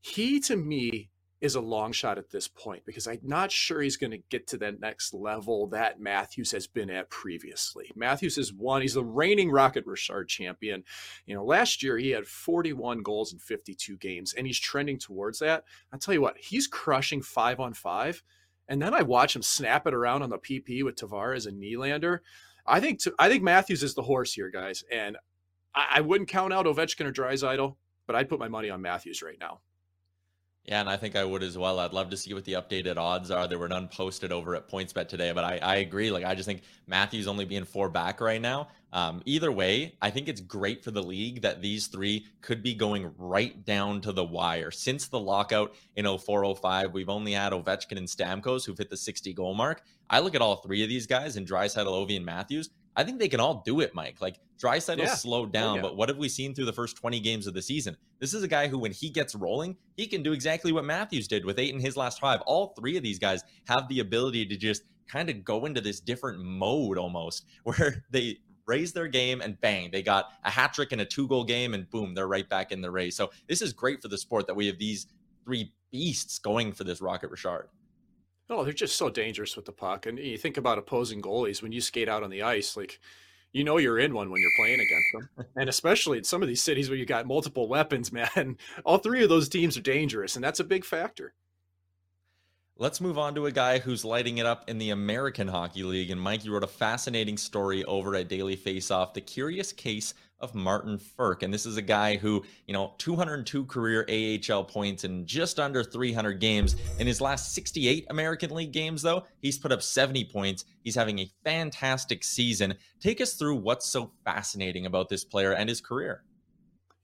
He, 0.00 0.38
to 0.38 0.54
me, 0.54 1.10
is 1.40 1.54
a 1.54 1.60
long 1.60 1.92
shot 1.92 2.18
at 2.18 2.30
this 2.30 2.48
point 2.48 2.84
because 2.84 3.06
I'm 3.06 3.20
not 3.22 3.52
sure 3.52 3.80
he's 3.80 3.96
going 3.96 4.10
to 4.10 4.22
get 4.28 4.48
to 4.48 4.56
the 4.56 4.72
next 4.72 5.14
level 5.14 5.68
that 5.68 6.00
Matthews 6.00 6.50
has 6.50 6.66
been 6.66 6.90
at 6.90 7.10
previously. 7.10 7.90
Matthews 7.94 8.38
is 8.38 8.52
one, 8.52 8.82
he's 8.82 8.94
the 8.94 9.04
reigning 9.04 9.50
Rocket 9.50 9.86
Richard 9.86 10.28
champion. 10.28 10.82
You 11.26 11.36
know, 11.36 11.44
last 11.44 11.82
year 11.82 11.96
he 11.96 12.10
had 12.10 12.26
41 12.26 13.02
goals 13.02 13.32
in 13.32 13.38
52 13.38 13.96
games, 13.98 14.34
and 14.34 14.46
he's 14.46 14.58
trending 14.58 14.98
towards 14.98 15.38
that. 15.38 15.64
I'll 15.92 15.98
tell 16.00 16.14
you 16.14 16.20
what, 16.20 16.38
he's 16.38 16.66
crushing 16.66 17.22
five 17.22 17.60
on 17.60 17.72
five. 17.72 18.22
And 18.68 18.82
then 18.82 18.92
I 18.92 19.02
watch 19.02 19.34
him 19.34 19.42
snap 19.42 19.86
it 19.86 19.94
around 19.94 20.22
on 20.22 20.30
the 20.30 20.38
PP 20.38 20.84
with 20.84 20.96
Tavares 20.96 21.46
and 21.46 21.62
Nylander. 21.62 22.18
I 22.66 22.80
think 22.80 23.00
I 23.18 23.28
think 23.28 23.42
Matthews 23.42 23.82
is 23.82 23.94
the 23.94 24.02
horse 24.02 24.34
here, 24.34 24.50
guys. 24.50 24.84
And 24.92 25.16
I, 25.74 25.86
I 25.96 26.00
wouldn't 26.02 26.28
count 26.28 26.52
out 26.52 26.66
Ovechkin 26.66 27.06
or 27.06 27.12
Draisaitl, 27.12 27.76
but 28.06 28.16
I'd 28.16 28.28
put 28.28 28.38
my 28.40 28.48
money 28.48 28.68
on 28.68 28.82
Matthews 28.82 29.22
right 29.22 29.38
now. 29.40 29.60
Yeah, 30.68 30.80
and 30.80 30.90
I 30.90 30.98
think 30.98 31.16
I 31.16 31.24
would 31.24 31.42
as 31.42 31.56
well. 31.56 31.80
I'd 31.80 31.94
love 31.94 32.10
to 32.10 32.16
see 32.18 32.34
what 32.34 32.44
the 32.44 32.52
updated 32.52 32.98
odds 32.98 33.30
are. 33.30 33.48
There 33.48 33.58
were 33.58 33.70
none 33.70 33.88
posted 33.88 34.32
over 34.32 34.54
at 34.54 34.68
PointsBet 34.68 35.08
today, 35.08 35.32
but 35.32 35.42
I, 35.42 35.56
I 35.62 35.76
agree. 35.76 36.10
Like, 36.10 36.26
I 36.26 36.34
just 36.34 36.44
think 36.44 36.60
Matthews 36.86 37.26
only 37.26 37.46
being 37.46 37.64
four 37.64 37.88
back 37.88 38.20
right 38.20 38.40
now. 38.40 38.68
Um, 38.92 39.22
either 39.24 39.50
way, 39.50 39.94
I 40.02 40.10
think 40.10 40.28
it's 40.28 40.42
great 40.42 40.84
for 40.84 40.90
the 40.90 41.02
league 41.02 41.40
that 41.40 41.62
these 41.62 41.86
three 41.86 42.26
could 42.42 42.62
be 42.62 42.74
going 42.74 43.10
right 43.16 43.64
down 43.64 44.02
to 44.02 44.12
the 44.12 44.22
wire. 44.22 44.70
Since 44.70 45.08
the 45.08 45.18
lockout 45.18 45.74
in 45.96 46.04
0405, 46.04 46.92
we've 46.92 47.08
only 47.08 47.32
had 47.32 47.54
Ovechkin 47.54 47.96
and 47.96 48.06
Stamkos 48.06 48.66
who've 48.66 48.76
hit 48.76 48.90
the 48.90 48.96
60 48.98 49.32
goal 49.32 49.54
mark. 49.54 49.82
I 50.10 50.20
look 50.20 50.34
at 50.34 50.42
all 50.42 50.56
three 50.56 50.82
of 50.82 50.90
these 50.90 51.06
guys 51.06 51.36
and 51.36 51.48
Draisaitl, 51.48 51.86
Ovi, 51.86 52.16
and 52.16 52.26
Matthews. 52.26 52.68
I 52.98 53.04
think 53.04 53.20
they 53.20 53.28
can 53.28 53.38
all 53.38 53.62
do 53.64 53.78
it, 53.78 53.94
Mike. 53.94 54.16
Like 54.20 54.40
Draisaitl 54.60 54.98
yeah. 54.98 55.14
slowed 55.14 55.50
oh, 55.50 55.52
down, 55.52 55.70
oh, 55.70 55.74
yeah. 55.76 55.82
but 55.82 55.96
what 55.96 56.08
have 56.08 56.18
we 56.18 56.28
seen 56.28 56.52
through 56.52 56.64
the 56.64 56.72
first 56.72 56.96
20 56.96 57.20
games 57.20 57.46
of 57.46 57.54
the 57.54 57.62
season? 57.62 57.96
This 58.18 58.34
is 58.34 58.42
a 58.42 58.48
guy 58.48 58.66
who, 58.66 58.76
when 58.76 58.90
he 58.90 59.08
gets 59.08 59.36
rolling, 59.36 59.76
he 59.96 60.08
can 60.08 60.24
do 60.24 60.32
exactly 60.32 60.72
what 60.72 60.84
Matthews 60.84 61.28
did 61.28 61.44
with 61.44 61.60
eight 61.60 61.72
in 61.72 61.80
his 61.80 61.96
last 61.96 62.18
five. 62.18 62.40
All 62.40 62.74
three 62.76 62.96
of 62.96 63.04
these 63.04 63.20
guys 63.20 63.44
have 63.68 63.88
the 63.88 64.00
ability 64.00 64.46
to 64.46 64.56
just 64.56 64.82
kind 65.06 65.30
of 65.30 65.44
go 65.44 65.64
into 65.64 65.80
this 65.80 66.00
different 66.00 66.42
mode 66.42 66.98
almost 66.98 67.46
where 67.62 68.04
they 68.10 68.38
raise 68.66 68.92
their 68.92 69.06
game 69.06 69.40
and 69.40 69.60
bang, 69.60 69.90
they 69.92 70.02
got 70.02 70.26
a 70.44 70.50
hat 70.50 70.74
trick 70.74 70.90
and 70.90 71.00
a 71.00 71.04
two 71.04 71.28
goal 71.28 71.44
game 71.44 71.74
and 71.74 71.88
boom, 71.88 72.14
they're 72.14 72.26
right 72.26 72.48
back 72.48 72.72
in 72.72 72.82
the 72.82 72.90
race. 72.90 73.16
So 73.16 73.30
this 73.46 73.62
is 73.62 73.72
great 73.72 74.02
for 74.02 74.08
the 74.08 74.18
sport 74.18 74.48
that 74.48 74.54
we 74.54 74.66
have 74.66 74.78
these 74.78 75.06
three 75.44 75.72
beasts 75.92 76.38
going 76.40 76.72
for 76.72 76.84
this 76.84 77.00
Rocket 77.00 77.30
Richard. 77.30 77.68
Oh, 78.50 78.64
they're 78.64 78.72
just 78.72 78.96
so 78.96 79.10
dangerous 79.10 79.56
with 79.56 79.66
the 79.66 79.72
puck. 79.72 80.06
And 80.06 80.18
you 80.18 80.38
think 80.38 80.56
about 80.56 80.78
opposing 80.78 81.20
goalies 81.20 81.62
when 81.62 81.72
you 81.72 81.80
skate 81.80 82.08
out 82.08 82.22
on 82.22 82.30
the 82.30 82.42
ice, 82.42 82.76
like 82.76 82.98
you 83.52 83.64
know 83.64 83.76
you're 83.78 83.98
in 83.98 84.14
one 84.14 84.30
when 84.30 84.40
you're 84.40 84.50
playing 84.58 84.80
against 84.80 85.12
them. 85.36 85.46
and 85.56 85.68
especially 85.68 86.18
in 86.18 86.24
some 86.24 86.42
of 86.42 86.48
these 86.48 86.62
cities 86.62 86.88
where 86.88 86.98
you 86.98 87.06
got 87.06 87.26
multiple 87.26 87.68
weapons, 87.68 88.12
man. 88.36 88.56
All 88.84 88.98
three 88.98 89.22
of 89.22 89.28
those 89.28 89.48
teams 89.48 89.76
are 89.76 89.82
dangerous, 89.82 90.34
and 90.36 90.44
that's 90.44 90.60
a 90.60 90.64
big 90.64 90.84
factor. 90.84 91.34
Let's 92.80 93.00
move 93.00 93.18
on 93.18 93.34
to 93.34 93.46
a 93.46 93.52
guy 93.52 93.80
who's 93.80 94.04
lighting 94.04 94.38
it 94.38 94.46
up 94.46 94.70
in 94.70 94.78
the 94.78 94.90
American 94.90 95.48
Hockey 95.48 95.82
League. 95.82 96.12
And 96.12 96.20
Mike, 96.20 96.44
you 96.44 96.52
wrote 96.52 96.62
a 96.62 96.68
fascinating 96.68 97.36
story 97.36 97.84
over 97.84 98.14
at 98.14 98.28
Daily 98.28 98.56
Faceoff, 98.56 99.14
the 99.14 99.20
curious 99.20 99.72
case 99.72 100.14
of 100.40 100.54
Martin 100.54 100.98
Frk. 100.98 101.42
And 101.42 101.52
this 101.52 101.66
is 101.66 101.76
a 101.76 101.82
guy 101.82 102.16
who, 102.16 102.44
you 102.66 102.72
know, 102.72 102.94
202 102.98 103.64
career 103.66 104.06
AHL 104.08 104.64
points 104.64 105.04
in 105.04 105.26
just 105.26 105.58
under 105.58 105.82
300 105.82 106.40
games. 106.40 106.76
In 106.98 107.06
his 107.06 107.20
last 107.20 107.54
68 107.54 108.06
American 108.10 108.50
League 108.50 108.72
games, 108.72 109.02
though, 109.02 109.24
he's 109.40 109.58
put 109.58 109.72
up 109.72 109.82
70 109.82 110.24
points. 110.26 110.64
He's 110.82 110.94
having 110.94 111.18
a 111.18 111.30
fantastic 111.44 112.24
season. 112.24 112.74
Take 113.00 113.20
us 113.20 113.34
through 113.34 113.56
what's 113.56 113.88
so 113.88 114.12
fascinating 114.24 114.86
about 114.86 115.08
this 115.08 115.24
player 115.24 115.52
and 115.52 115.68
his 115.68 115.80
career. 115.80 116.22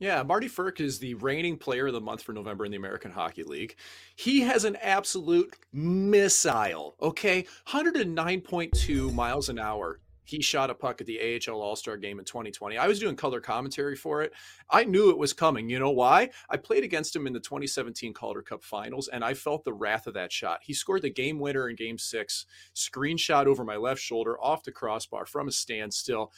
Yeah, 0.01 0.23
Marty 0.25 0.49
Frk 0.49 0.81
is 0.81 0.99
the 0.99 1.15
reigning 1.15 1.57
player 1.57 1.87
of 1.87 1.93
the 1.93 2.01
month 2.01 2.23
for 2.23 2.33
November 2.33 2.65
in 2.65 2.73
the 2.73 2.77
American 2.77 3.13
Hockey 3.13 3.45
League. 3.45 3.77
He 4.17 4.41
has 4.41 4.65
an 4.65 4.77
absolute 4.83 5.57
missile, 5.73 6.97
okay? 7.01 7.47
109.2 7.69 9.15
miles 9.15 9.49
an 9.49 9.59
hour. 9.59 10.01
He 10.25 10.43
shot 10.43 10.71
a 10.71 10.75
puck 10.75 11.01
at 11.01 11.07
the 11.07 11.21
AHL 11.21 11.61
All 11.61 11.77
Star 11.77 11.97
game 11.97 12.19
in 12.19 12.25
2020. 12.25 12.77
I 12.77 12.87
was 12.87 12.99
doing 12.99 13.17
color 13.17 13.41
commentary 13.41 13.97
for 13.97 14.23
it. 14.23 14.33
I 14.71 14.85
knew 14.85 15.11
it 15.11 15.19
was 15.19 15.33
coming. 15.33 15.69
You 15.69 15.79
know 15.79 15.91
why? 15.91 16.31
I 16.51 16.57
played 16.57 16.85
against 16.85 17.15
him 17.15 17.27
in 17.27 17.33
the 17.33 17.41
2017 17.41 18.13
Calder 18.15 18.43
Cup 18.43 18.65
finals, 18.65 19.09
and 19.09 19.25
I 19.25 19.35
felt 19.35 19.65
the 19.65 19.73
wrath 19.73 20.07
of 20.07 20.15
that 20.15 20.33
shot. 20.33 20.61
He 20.63 20.73
scored 20.73 21.03
the 21.03 21.11
game 21.11 21.39
winner 21.39 21.69
in 21.69 21.77
game 21.77 21.99
six, 21.99 22.47
screenshot 22.75 23.47
over 23.47 23.65
my 23.65 23.77
left 23.77 24.01
shoulder 24.01 24.39
off 24.41 24.65
the 24.65 24.73
crossbar 24.73 25.27
from 25.27 25.49
a 25.49 25.53
standstill. 25.53 26.33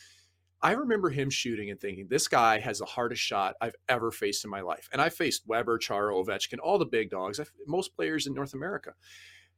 I 0.62 0.72
remember 0.72 1.10
him 1.10 1.28
shooting 1.28 1.70
and 1.70 1.78
thinking, 1.78 2.08
this 2.08 2.28
guy 2.28 2.58
has 2.58 2.78
the 2.78 2.86
hardest 2.86 3.22
shot 3.22 3.54
I've 3.60 3.76
ever 3.88 4.10
faced 4.10 4.44
in 4.44 4.50
my 4.50 4.62
life. 4.62 4.88
And 4.90 5.02
I 5.02 5.10
faced 5.10 5.46
Weber, 5.46 5.78
Chara, 5.78 6.14
Ovechkin, 6.14 6.58
all 6.62 6.78
the 6.78 6.86
big 6.86 7.10
dogs, 7.10 7.38
most 7.66 7.94
players 7.94 8.26
in 8.26 8.34
North 8.34 8.54
America. 8.54 8.94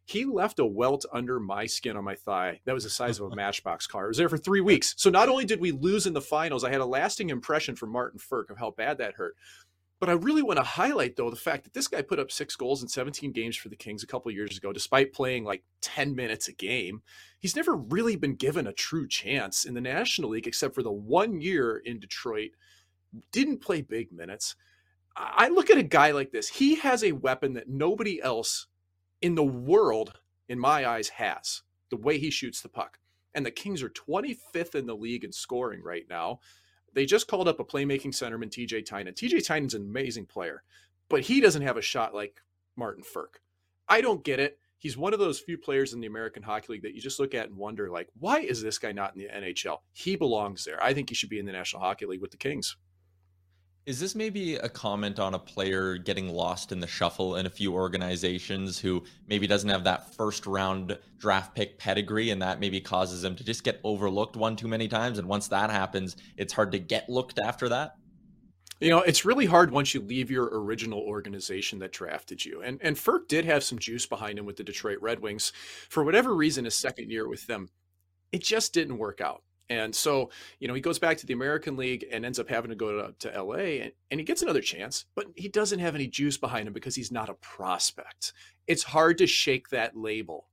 He 0.09 0.25
left 0.25 0.59
a 0.59 0.65
welt 0.65 1.05
under 1.13 1.39
my 1.39 1.67
skin 1.67 1.95
on 1.95 2.03
my 2.03 2.15
thigh 2.15 2.61
that 2.65 2.73
was 2.73 2.85
the 2.85 2.91
size 2.91 3.21
of 3.21 3.31
a 3.31 3.37
matchbox 3.37 3.87
car. 3.87 4.07
It 4.07 4.09
was 4.09 4.17
there 4.17 4.31
for 4.31 4.39
three 4.39 4.63
weeks. 4.63 4.95
So 4.97 5.11
not 5.11 5.29
only 5.29 5.45
did 5.45 5.61
we 5.61 5.71
lose 5.71 6.07
in 6.07 6.15
the 6.15 6.23
finals, 6.23 6.65
I 6.65 6.71
had 6.71 6.81
a 6.81 6.87
lasting 6.87 7.29
impression 7.29 7.77
from 7.77 7.91
Martin 7.91 8.19
Frk 8.19 8.49
of 8.49 8.57
how 8.57 8.71
bad 8.71 8.97
that 8.99 9.17
hurt. 9.17 9.37
But 10.01 10.09
I 10.09 10.13
really 10.13 10.41
want 10.41 10.57
to 10.57 10.63
highlight, 10.63 11.17
though, 11.17 11.29
the 11.29 11.37
fact 11.37 11.65
that 11.65 11.75
this 11.75 11.89
guy 11.89 12.01
put 12.01 12.19
up 12.19 12.33
six 12.33 12.57
goals 12.57 12.81
in 12.83 12.89
17 12.89 13.33
games 13.33 13.55
for 13.55 13.69
the 13.69 13.77
Kings 13.77 14.03
a 14.03 14.07
couple 14.07 14.31
years 14.31 14.57
ago, 14.57 14.73
despite 14.73 15.13
playing 15.13 15.45
like 15.45 15.63
10 15.83 16.17
minutes 16.17 16.49
a 16.49 16.55
game. 16.55 17.03
He's 17.39 17.57
never 17.57 17.77
really 17.77 18.17
been 18.17 18.37
given 18.37 18.67
a 18.67 18.73
true 18.73 19.07
chance 19.07 19.67
in 19.67 19.75
the 19.75 19.81
National 19.83 20.31
League, 20.31 20.47
except 20.47 20.75
for 20.75 20.83
the 20.83 20.91
one 20.91 21.43
year 21.43 21.77
in 21.85 22.01
Detroit. 22.01 22.53
Didn't 23.31 23.61
play 23.61 23.83
big 23.83 24.11
minutes. 24.11 24.57
I 25.15 25.49
look 25.49 25.69
at 25.69 25.77
a 25.77 25.83
guy 25.83 26.13
like 26.13 26.31
this. 26.31 26.49
He 26.49 26.77
has 26.77 27.05
a 27.05 27.13
weapon 27.13 27.53
that 27.55 27.69
nobody 27.69 28.23
else 28.23 28.69
in 29.21 29.35
the 29.35 29.45
world, 29.45 30.21
in 30.49 30.59
my 30.59 30.87
eyes, 30.87 31.09
has 31.11 31.63
the 31.91 31.97
way 31.97 32.19
he 32.19 32.31
shoots 32.31 32.61
the 32.61 32.69
puck. 32.69 32.99
And 33.35 33.45
the 33.45 33.51
Kings 33.51 33.83
are 33.83 33.89
25th 33.89 34.75
in 34.75 34.87
the 34.87 34.97
league 34.97 35.25
in 35.25 35.33
scoring 35.33 35.83
right 35.83 36.07
now. 36.09 36.41
They 36.95 37.07
just 37.07 37.29
called 37.29 37.49
up 37.49 37.61
a 37.61 37.65
playmaking 37.65 38.13
centerman, 38.13 38.51
TJ 38.51 38.85
Tynan. 38.87 39.15
TJ 39.15 39.47
Tynan's 39.47 39.75
an 39.75 39.83
amazing 39.83 40.27
player, 40.27 40.63
but 41.09 41.21
he 41.21 41.41
doesn't 41.41 41.63
have 41.63 41.77
a 41.77 41.83
shot 41.83 42.15
like 42.15 42.41
Martin 42.77 43.05
Frk. 43.05 43.41
I 43.89 44.01
don't 44.01 44.25
get 44.25 44.41
it. 44.41 44.59
He's 44.79 44.97
one 44.97 45.13
of 45.13 45.19
those 45.19 45.41
few 45.41 45.59
players 45.59 45.93
in 45.93 46.01
the 46.01 46.07
American 46.07 46.43
Hockey 46.43 46.73
League 46.73 46.83
that 46.83 46.95
you 46.95 47.01
just 47.01 47.19
look 47.19 47.35
at 47.35 47.49
and 47.49 47.57
wonder, 47.57 47.91
like, 47.91 48.09
why 48.19 48.41
is 48.41 48.63
this 48.63 48.79
guy 48.79 48.93
not 48.93 49.15
in 49.15 49.23
the 49.23 49.29
NHL? 49.29 49.79
He 49.93 50.15
belongs 50.15 50.65
there. 50.65 50.83
I 50.83 50.95
think 50.95 51.09
he 51.09 51.17
should 51.17 51.31
be 51.31 51.41
in 51.41 51.47
the 51.47 51.53
National 51.53 51.83
Hockey 51.83 52.07
League 52.07 52.21
with 52.21 52.31
the 52.31 52.37
Kings. 52.37 52.77
Is 53.89 53.99
this 53.99 54.15
maybe 54.15 54.57
a 54.57 54.69
comment 54.69 55.19
on 55.19 55.33
a 55.33 55.39
player 55.39 55.97
getting 55.97 56.29
lost 56.29 56.73
in 56.73 56.79
the 56.79 56.87
shuffle 56.87 57.37
in 57.37 57.47
a 57.47 57.51
few 57.51 57.73
organizations 57.73 58.79
who 58.79 59.03
maybe 59.27 59.47
doesn't 59.47 59.71
have 59.71 59.85
that 59.85 60.15
first 60.15 60.45
round 60.47 60.99
draft 61.17 61.55
pick 61.55 61.79
pedigree 61.79 62.29
and 62.29 62.43
that 62.43 62.61
maybe 62.61 62.83
causes 62.83 63.23
them 63.23 63.35
to 63.37 63.43
just 63.43 63.65
get 63.65 63.81
overlooked 63.85 64.37
one 64.37 64.57
too 64.57 64.69
many 64.69 64.89
times? 64.89 65.19
And 65.19 65.27
once 65.27 65.49
that 65.49 65.71
happens, 65.71 66.17
it's 66.37 66.53
hard 66.53 66.73
to 66.73 66.79
get 66.79 67.09
looked 67.09 67.39
after 67.39 67.67
that? 67.71 67.95
You 68.79 68.91
know, 68.91 69.01
it's 69.01 69.25
really 69.25 69.47
hard 69.47 69.71
once 69.71 69.95
you 69.95 70.03
leave 70.03 70.31
your 70.31 70.51
original 70.53 71.01
organization 71.01 71.79
that 71.79 71.93
drafted 71.93 72.45
you. 72.45 72.61
And 72.61 72.79
and 72.83 72.95
Frk 72.95 73.27
did 73.27 73.47
have 73.47 73.65
some 73.65 73.79
juice 73.79 74.05
behind 74.05 74.39
him 74.39 74.45
with 74.45 74.57
the 74.57 74.65
Detroit 74.65 74.99
Red 75.01 75.21
Wings. 75.21 75.51
For 75.89 76.05
whatever 76.05 76.35
reason, 76.35 76.67
his 76.67 76.77
second 76.77 77.11
year 77.11 77.27
with 77.27 77.47
them, 77.47 77.71
it 78.33 78.43
just 78.43 78.75
didn't 78.75 78.99
work 78.99 79.23
out. 79.23 79.45
And 79.71 79.95
so, 79.95 80.31
you 80.61 80.69
know, 80.69 80.75
he 80.75 80.81
goes 80.81 80.99
back 80.99 81.19
to 81.19 81.27
the 81.27 81.35
American 81.35 81.77
League 81.77 82.07
and 82.11 82.25
ends 82.25 82.39
up 82.39 82.49
having 82.49 82.71
to 82.71 82.77
go 82.77 83.13
to, 83.13 83.31
to 83.31 83.43
LA 83.43 83.83
and, 83.83 83.93
and 84.11 84.21
he 84.21 84.25
gets 84.25 84.43
another 84.43 84.63
chance, 84.63 85.05
but 85.15 85.27
he 85.37 85.49
doesn't 85.49 85.79
have 85.79 85.95
any 85.95 86.07
juice 86.07 86.39
behind 86.39 86.67
him 86.67 86.73
because 86.73 86.95
he's 86.95 87.13
not 87.13 87.29
a 87.29 87.35
prospect. 87.35 88.33
It's 88.67 88.83
hard 88.83 89.19
to 89.19 89.27
shake 89.27 89.69
that 89.69 89.97
label. 89.97 90.47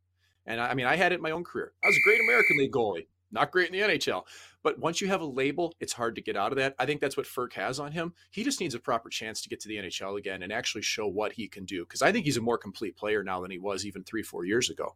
And 0.46 0.60
I, 0.60 0.72
I 0.72 0.74
mean, 0.74 0.86
I 0.86 0.96
had 0.98 1.12
it 1.12 1.16
in 1.16 1.22
my 1.22 1.32
own 1.32 1.44
career. 1.44 1.74
I 1.84 1.88
was 1.88 1.98
a 1.98 2.08
great 2.08 2.20
American 2.22 2.58
League 2.58 2.74
goalie, 2.74 3.08
not 3.32 3.52
great 3.52 3.72
in 3.72 3.80
the 3.80 3.96
NHL. 3.96 4.24
But 4.64 4.80
once 4.80 5.00
you 5.00 5.08
have 5.08 5.22
a 5.22 5.26
label, 5.26 5.74
it's 5.80 5.94
hard 5.94 6.16
to 6.16 6.22
get 6.22 6.36
out 6.36 6.52
of 6.52 6.58
that. 6.58 6.76
I 6.80 6.86
think 6.86 7.00
that's 7.00 7.16
what 7.16 7.28
Frk 7.28 7.54
has 7.54 7.80
on 7.80 7.92
him. 7.92 8.14
He 8.32 8.44
just 8.44 8.60
needs 8.60 8.74
a 8.74 8.80
proper 8.80 9.10
chance 9.10 9.42
to 9.44 9.50
get 9.50 9.60
to 9.62 9.68
the 9.68 9.78
NHL 9.78 10.18
again 10.18 10.42
and 10.42 10.52
actually 10.52 10.82
show 10.82 11.08
what 11.08 11.34
he 11.34 11.48
can 11.48 11.66
do. 11.66 11.84
Because 11.84 12.02
I 12.02 12.12
think 12.12 12.26
he's 12.26 12.38
a 12.38 12.42
more 12.42 12.58
complete 12.58 12.98
player 12.98 13.24
now 13.24 13.42
than 13.42 13.52
he 13.52 13.60
was 13.60 13.86
even 13.86 14.04
three, 14.04 14.24
four 14.24 14.44
years 14.44 14.70
ago. 14.72 14.96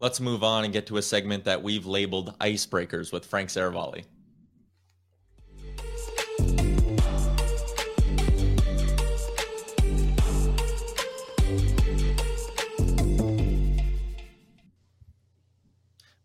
Let's 0.00 0.20
move 0.20 0.44
on 0.44 0.62
and 0.62 0.72
get 0.72 0.86
to 0.86 0.96
a 0.96 1.02
segment 1.02 1.44
that 1.44 1.60
we've 1.60 1.84
labeled 1.84 2.38
Icebreakers 2.38 3.12
with 3.12 3.26
Frank 3.26 3.48
Seravalli. 3.48 4.04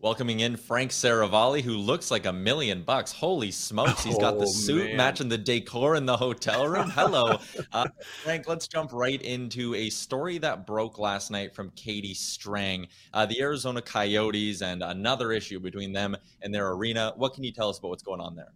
Welcoming 0.03 0.41
in 0.41 0.57
Frank 0.57 0.91
Seravalli, 0.91 1.61
who 1.61 1.77
looks 1.77 2.11
like 2.11 2.25
a 2.25 2.33
million 2.33 2.83
bucks. 2.83 3.13
Holy 3.13 3.51
smokes, 3.51 4.03
he's 4.03 4.17
got 4.17 4.37
the 4.37 4.43
oh, 4.43 4.51
suit 4.51 4.87
man. 4.87 4.97
matching 4.97 5.29
the 5.29 5.37
decor 5.37 5.95
in 5.95 6.05
the 6.05 6.17
hotel 6.17 6.67
room. 6.67 6.89
Hello. 6.89 7.37
Uh, 7.71 7.87
Frank, 8.23 8.47
let's 8.47 8.67
jump 8.67 8.91
right 8.91 9.21
into 9.21 9.73
a 9.73 9.89
story 9.89 10.37
that 10.37 10.67
broke 10.67 10.99
last 10.99 11.31
night 11.31 11.55
from 11.55 11.69
Katie 11.71 12.13
Strang. 12.13 12.87
Uh, 13.13 13.25
the 13.25 13.39
Arizona 13.41 13.81
Coyotes 13.81 14.61
and 14.61 14.83
another 14.83 15.31
issue 15.31 15.59
between 15.59 15.93
them 15.93 16.15
and 16.41 16.53
their 16.53 16.71
arena. 16.71 17.13
What 17.15 17.33
can 17.33 17.43
you 17.43 17.53
tell 17.53 17.69
us 17.69 17.79
about 17.79 17.87
what's 17.89 18.03
going 18.03 18.19
on 18.19 18.35
there? 18.35 18.51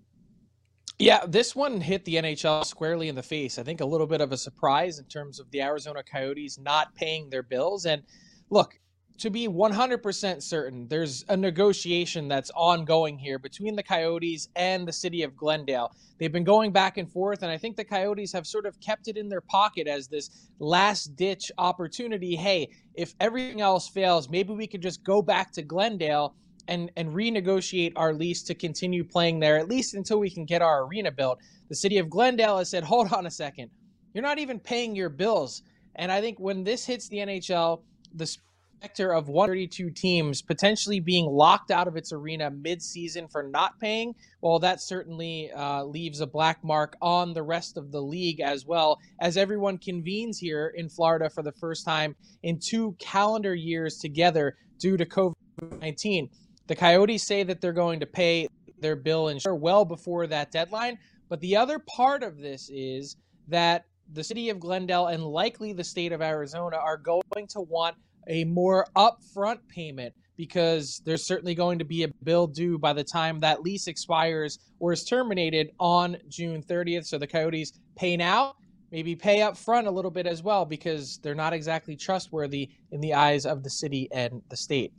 Yeah, 1.00 1.25
this 1.25 1.56
one 1.56 1.80
hit 1.80 2.04
the 2.04 2.16
NHL 2.16 2.66
squarely 2.66 3.08
in 3.08 3.16
the 3.16 3.24
face. 3.24 3.58
I 3.58 3.63
think 3.63 3.80
a 3.80 3.86
little 3.86 4.08
bit 4.08 4.20
of 4.20 4.34
a 4.34 4.38
surprise 4.38 5.00
in 5.00 5.06
terms 5.06 5.39
of 5.39 5.50
the 5.51 5.62
Arizona 5.62 6.04
Coyotes 6.04 6.60
not 6.60 6.94
paying 6.94 7.30
their 7.30 7.44
bills. 7.44 7.86
And 7.86 8.04
look, 8.50 8.77
to 9.18 9.30
be 9.32 9.48
100% 9.48 10.44
certain, 10.44 10.88
there's 10.88 11.26
a 11.30 11.36
negotiation 11.36 12.28
that's 12.28 12.52
ongoing 12.56 13.18
here 13.18 13.40
between 13.40 13.76
the 13.76 13.82
Coyotes 13.82 14.50
and 14.56 14.88
the 14.88 14.94
city 14.94 15.24
of 15.24 15.36
Glendale. 15.36 15.92
They've 16.20 16.32
been 16.32 16.44
going 16.44 16.72
back 16.72 16.98
and 16.98 17.12
forth, 17.12 17.42
and 17.42 17.52
I 17.52 17.58
think 17.58 17.76
the 17.76 17.84
Coyotes 17.84 18.32
have 18.34 18.46
sort 18.46 18.66
of 18.66 18.80
kept 18.80 19.08
it 19.08 19.18
in 19.18 19.28
their 19.28 19.42
pocket 19.42 19.88
as 19.88 20.08
this 20.08 20.50
last 20.60 21.16
ditch 21.16 21.52
opportunity. 21.58 22.36
Hey, 22.36 22.70
if 22.94 23.16
everything 23.20 23.62
else 23.62 23.88
fails, 23.88 24.30
maybe 24.30 24.54
we 24.54 24.68
could 24.68 24.82
just 24.82 25.04
go 25.04 25.22
back 25.22 25.52
to 25.54 25.64
Glendale 25.64 26.36
and, 26.68 26.92
and 26.96 27.10
renegotiate 27.10 27.94
our 27.96 28.14
lease 28.14 28.44
to 28.44 28.54
continue 28.54 29.04
playing 29.04 29.40
there, 29.40 29.58
at 29.58 29.68
least 29.68 29.96
until 29.96 30.20
we 30.20 30.30
can 30.30 30.46
get 30.46 30.62
our 30.62 30.86
arena 30.86 31.12
built. 31.12 31.40
The 31.70 31.76
city 31.76 31.98
of 31.98 32.10
Glendale 32.10 32.60
has 32.60 32.70
said, 32.70 32.84
hold 32.84 33.12
on 33.14 33.26
a 33.26 33.32
second. 33.32 33.72
You're 34.14 34.24
not 34.24 34.40
even 34.40 34.60
paying 34.60 34.96
your 34.96 35.10
bills. 35.10 35.64
And 35.96 36.12
I 36.12 36.22
think 36.22 36.40
when 36.40 36.64
this 36.64 36.86
hits 36.86 37.08
the 37.10 37.18
NHL, 37.18 37.82
the 38.14 38.38
specter 38.77 39.12
of 39.12 39.27
132 39.27 39.89
teams 39.89 40.41
potentially 40.41 41.00
being 41.00 41.25
locked 41.25 41.72
out 41.72 41.88
of 41.88 41.96
its 41.96 42.13
arena 42.13 42.51
mid-season 42.51 43.27
for 43.27 43.41
not 43.41 43.79
paying, 43.79 44.13
well, 44.41 44.60
that 44.60 44.79
certainly 44.79 45.50
uh, 45.51 45.84
leaves 45.84 46.22
a 46.22 46.27
black 46.27 46.63
mark 46.63 46.96
on 47.01 47.34
the 47.34 47.41
rest 47.41 47.75
of 47.77 47.91
the 47.91 48.01
league 48.01 48.39
as 48.39 48.65
well 48.65 49.00
as 49.19 49.36
everyone 49.36 49.79
convenes 49.79 50.38
here 50.38 50.74
in 50.75 50.89
Florida 50.89 51.27
for 51.29 51.41
the 51.41 51.51
first 51.53 51.86
time 51.86 52.15
in 52.43 52.60
two 52.60 52.96
calendar 53.00 53.55
years 53.55 53.98
together 53.98 54.55
due 54.77 54.96
to 54.96 55.05
COVID-19. 55.05 56.29
The 56.67 56.75
Coyotes 56.75 57.24
say 57.25 57.43
that 57.43 57.62
they're 57.62 57.74
going 57.74 58.00
to 58.00 58.05
pay 58.05 58.48
their 58.79 58.96
bill 58.96 59.29
and 59.29 59.41
well 59.48 59.86
before 59.86 60.27
that 60.27 60.51
deadline. 60.51 61.00
But 61.29 61.39
the 61.39 61.55
other 61.55 61.79
part 61.79 62.22
of 62.22 62.38
this 62.38 62.69
is 62.72 63.17
that 63.48 63.86
the 64.13 64.24
city 64.24 64.50
of 64.50 64.60
Glendale 64.60 65.07
and 65.07 65.24
likely 65.24 65.74
the 65.74 65.84
state 65.84 66.12
of 66.12 66.22
Arizona 66.22 66.77
are 66.77 66.98
going 66.98 67.48
to 67.50 67.62
want 67.62 67.96
a 68.27 68.43
more 68.46 68.86
upfront 68.96 69.60
payment 69.67 70.13
because 70.38 71.01
there's 71.03 71.25
certainly 71.25 71.55
going 71.55 71.79
to 71.79 71.86
be 71.86 72.03
a 72.03 72.07
bill 72.24 72.48
due 72.48 72.77
by 72.77 72.93
the 72.93 73.03
time 73.03 73.39
that 73.39 73.63
lease 73.63 73.88
expires 73.88 74.60
or 74.79 74.93
is 74.93 75.03
terminated 75.03 75.72
on 75.79 76.17
June 76.29 76.62
30th. 76.62 77.05
So 77.05 77.17
the 77.17 77.27
Coyotes 77.27 77.74
pay 77.96 78.15
now, 78.15 78.53
maybe 78.91 79.15
pay 79.15 79.41
up 79.41 79.57
front 79.57 79.88
a 79.88 79.91
little 79.91 80.12
bit 80.12 80.27
as 80.27 80.43
well 80.43 80.63
because 80.63 81.19
they're 81.24 81.36
not 81.36 81.53
exactly 81.53 81.96
trustworthy 81.96 82.69
in 82.91 83.01
the 83.01 83.15
eyes 83.15 83.46
of 83.46 83.63
the 83.63 83.69
city 83.69 84.07
and 84.12 84.41
the 84.50 84.57
state. 84.57 84.93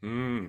Hmm. 0.00 0.46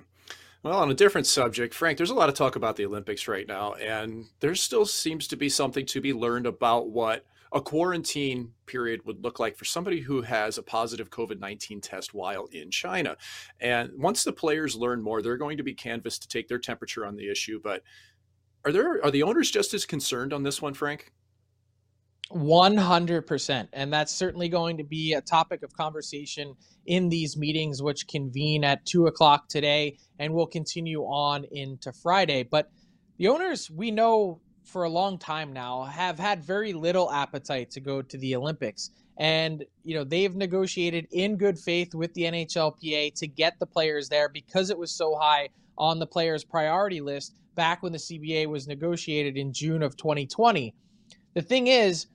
Well, 0.62 0.78
on 0.78 0.90
a 0.90 0.94
different 0.94 1.26
subject, 1.26 1.74
Frank, 1.74 1.98
there's 1.98 2.10
a 2.10 2.14
lot 2.14 2.28
of 2.28 2.36
talk 2.36 2.54
about 2.54 2.76
the 2.76 2.86
Olympics 2.86 3.26
right 3.26 3.48
now, 3.48 3.72
and 3.74 4.26
there 4.38 4.54
still 4.54 4.86
seems 4.86 5.26
to 5.28 5.36
be 5.36 5.48
something 5.48 5.84
to 5.86 6.00
be 6.00 6.12
learned 6.12 6.46
about 6.46 6.88
what 6.88 7.26
a 7.52 7.60
quarantine 7.60 8.52
period 8.66 9.04
would 9.04 9.22
look 9.22 9.38
like 9.38 9.56
for 9.56 9.64
somebody 9.64 10.00
who 10.00 10.22
has 10.22 10.56
a 10.56 10.62
positive 10.62 11.10
COVID 11.10 11.38
19 11.38 11.80
test 11.80 12.14
while 12.14 12.46
in 12.52 12.70
China. 12.70 13.16
And 13.60 13.90
once 13.96 14.24
the 14.24 14.32
players 14.32 14.74
learn 14.74 15.02
more, 15.02 15.20
they're 15.20 15.36
going 15.36 15.58
to 15.58 15.62
be 15.62 15.74
canvassed 15.74 16.22
to 16.22 16.28
take 16.28 16.48
their 16.48 16.58
temperature 16.58 17.06
on 17.06 17.16
the 17.16 17.30
issue. 17.30 17.60
But 17.62 17.82
are 18.64 18.72
there 18.72 19.04
are 19.04 19.10
the 19.10 19.22
owners 19.22 19.50
just 19.50 19.74
as 19.74 19.84
concerned 19.84 20.32
on 20.32 20.42
this 20.42 20.62
one, 20.62 20.74
Frank? 20.74 21.12
100%. 22.30 23.68
And 23.72 23.92
that's 23.92 24.14
certainly 24.14 24.48
going 24.48 24.78
to 24.78 24.84
be 24.84 25.12
a 25.12 25.20
topic 25.20 25.62
of 25.62 25.72
conversation 25.74 26.54
in 26.86 27.10
these 27.10 27.36
meetings, 27.36 27.82
which 27.82 28.08
convene 28.08 28.64
at 28.64 28.86
2 28.86 29.06
o'clock 29.06 29.48
today 29.48 29.98
and 30.18 30.32
will 30.32 30.46
continue 30.46 31.02
on 31.02 31.44
into 31.52 31.92
Friday. 31.92 32.42
But 32.42 32.70
the 33.18 33.28
owners, 33.28 33.70
we 33.70 33.90
know 33.90 34.40
for 34.64 34.84
a 34.84 34.88
long 34.88 35.18
time 35.18 35.52
now, 35.52 35.84
have 35.84 36.18
had 36.18 36.44
very 36.44 36.72
little 36.72 37.10
appetite 37.10 37.70
to 37.72 37.80
go 37.80 38.02
to 38.02 38.18
the 38.18 38.36
Olympics. 38.36 38.90
And, 39.18 39.64
you 39.84 39.94
know, 39.94 40.04
they've 40.04 40.34
negotiated 40.34 41.06
in 41.10 41.36
good 41.36 41.58
faith 41.58 41.94
with 41.94 42.14
the 42.14 42.22
NHLPA 42.22 43.14
to 43.14 43.26
get 43.26 43.58
the 43.58 43.66
players 43.66 44.08
there 44.08 44.28
because 44.28 44.70
it 44.70 44.78
was 44.78 44.90
so 44.90 45.14
high 45.14 45.48
on 45.76 45.98
the 45.98 46.06
players' 46.06 46.44
priority 46.44 47.00
list 47.00 47.34
back 47.54 47.82
when 47.82 47.92
the 47.92 47.98
CBA 47.98 48.46
was 48.46 48.66
negotiated 48.66 49.36
in 49.36 49.52
June 49.52 49.82
of 49.82 49.96
2020. 49.96 50.74
The 51.34 51.42
thing 51.42 51.66
is, 51.66 52.06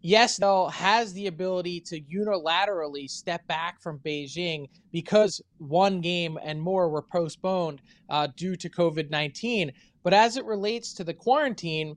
yes, 0.00 0.36
though, 0.36 0.68
has 0.68 1.12
the 1.12 1.26
ability 1.26 1.80
to 1.80 2.00
unilaterally 2.00 3.08
step 3.08 3.46
back 3.46 3.80
from 3.80 3.98
Beijing 4.00 4.68
because 4.90 5.40
one 5.58 6.00
game 6.00 6.38
and 6.42 6.60
more 6.60 6.88
were 6.88 7.02
postponed 7.02 7.80
uh, 8.08 8.28
due 8.36 8.56
to 8.56 8.68
COVID 8.68 9.10
19. 9.10 9.72
But 10.02 10.14
as 10.14 10.36
it 10.36 10.44
relates 10.44 10.92
to 10.94 11.04
the 11.04 11.14
quarantine, 11.14 11.96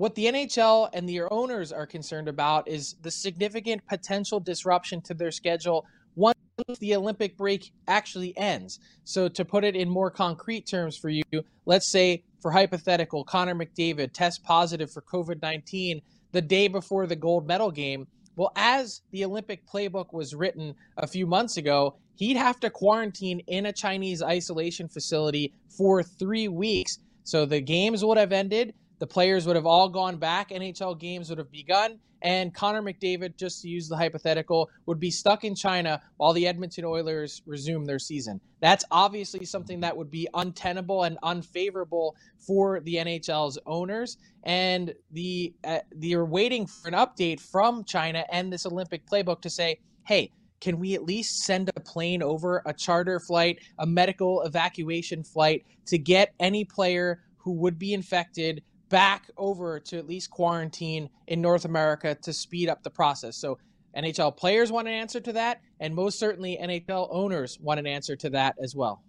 what 0.00 0.14
the 0.14 0.24
NHL 0.24 0.88
and 0.94 1.06
their 1.06 1.30
owners 1.30 1.72
are 1.72 1.86
concerned 1.86 2.26
about 2.26 2.66
is 2.66 2.96
the 3.02 3.10
significant 3.10 3.86
potential 3.86 4.40
disruption 4.40 5.02
to 5.02 5.12
their 5.12 5.30
schedule 5.30 5.84
once 6.14 6.38
the 6.78 6.96
Olympic 6.96 7.36
break 7.36 7.70
actually 7.86 8.34
ends. 8.38 8.80
So, 9.04 9.28
to 9.28 9.44
put 9.44 9.62
it 9.62 9.76
in 9.76 9.90
more 9.90 10.10
concrete 10.10 10.66
terms 10.66 10.96
for 10.96 11.10
you, 11.10 11.22
let's 11.66 11.90
say, 11.90 12.24
for 12.40 12.50
hypothetical, 12.50 13.24
Connor 13.24 13.54
McDavid 13.54 14.14
tests 14.14 14.38
positive 14.38 14.90
for 14.90 15.02
COVID 15.02 15.42
19 15.42 16.00
the 16.32 16.40
day 16.40 16.66
before 16.66 17.06
the 17.06 17.14
gold 17.14 17.46
medal 17.46 17.70
game. 17.70 18.06
Well, 18.36 18.52
as 18.56 19.02
the 19.10 19.26
Olympic 19.26 19.66
playbook 19.66 20.14
was 20.14 20.34
written 20.34 20.76
a 20.96 21.06
few 21.06 21.26
months 21.26 21.58
ago, 21.58 21.96
he'd 22.14 22.38
have 22.38 22.58
to 22.60 22.70
quarantine 22.70 23.40
in 23.48 23.66
a 23.66 23.72
Chinese 23.74 24.22
isolation 24.22 24.88
facility 24.88 25.52
for 25.68 26.02
three 26.02 26.48
weeks. 26.48 26.96
So 27.24 27.44
the 27.44 27.60
games 27.60 28.02
would 28.02 28.16
have 28.16 28.32
ended. 28.32 28.72
The 29.00 29.06
players 29.06 29.46
would 29.46 29.56
have 29.56 29.66
all 29.66 29.88
gone 29.88 30.18
back. 30.18 30.50
NHL 30.50 30.98
games 31.00 31.30
would 31.30 31.38
have 31.38 31.50
begun. 31.50 31.98
And 32.22 32.54
Connor 32.54 32.82
McDavid, 32.82 33.38
just 33.38 33.62
to 33.62 33.68
use 33.68 33.88
the 33.88 33.96
hypothetical, 33.96 34.68
would 34.84 35.00
be 35.00 35.10
stuck 35.10 35.42
in 35.42 35.54
China 35.54 36.02
while 36.18 36.34
the 36.34 36.46
Edmonton 36.46 36.84
Oilers 36.84 37.40
resume 37.46 37.86
their 37.86 37.98
season. 37.98 38.42
That's 38.60 38.84
obviously 38.90 39.46
something 39.46 39.80
that 39.80 39.96
would 39.96 40.10
be 40.10 40.28
untenable 40.34 41.04
and 41.04 41.16
unfavorable 41.22 42.14
for 42.38 42.80
the 42.80 42.96
NHL's 42.96 43.58
owners. 43.66 44.18
And 44.44 44.94
the 45.10 45.54
uh, 45.64 45.78
they're 45.92 46.26
waiting 46.26 46.66
for 46.66 46.88
an 46.88 46.94
update 46.94 47.40
from 47.40 47.84
China 47.84 48.26
and 48.30 48.52
this 48.52 48.66
Olympic 48.66 49.06
playbook 49.06 49.40
to 49.40 49.50
say, 49.50 49.80
hey, 50.04 50.30
can 50.60 50.78
we 50.78 50.94
at 50.94 51.04
least 51.04 51.44
send 51.44 51.70
a 51.74 51.80
plane 51.80 52.22
over, 52.22 52.62
a 52.66 52.74
charter 52.74 53.18
flight, 53.18 53.60
a 53.78 53.86
medical 53.86 54.42
evacuation 54.42 55.24
flight 55.24 55.64
to 55.86 55.96
get 55.96 56.34
any 56.38 56.66
player 56.66 57.22
who 57.38 57.52
would 57.52 57.78
be 57.78 57.94
infected 57.94 58.62
back 58.90 59.30
over 59.38 59.80
to 59.80 59.98
at 59.98 60.06
least 60.06 60.30
quarantine 60.30 61.08
in 61.28 61.40
North 61.40 61.64
America 61.64 62.14
to 62.22 62.32
speed 62.32 62.68
up 62.68 62.82
the 62.82 62.90
process. 62.90 63.36
So 63.36 63.58
NHL 63.96 64.36
players 64.36 64.70
want 64.70 64.88
an 64.88 64.94
answer 64.94 65.20
to 65.20 65.32
that, 65.32 65.62
and 65.80 65.94
most 65.94 66.18
certainly 66.18 66.58
NHL 66.60 67.08
owners 67.10 67.58
want 67.60 67.80
an 67.80 67.86
answer 67.86 68.14
to 68.16 68.30
that 68.30 68.56
as 68.62 68.76
well. 68.76 69.02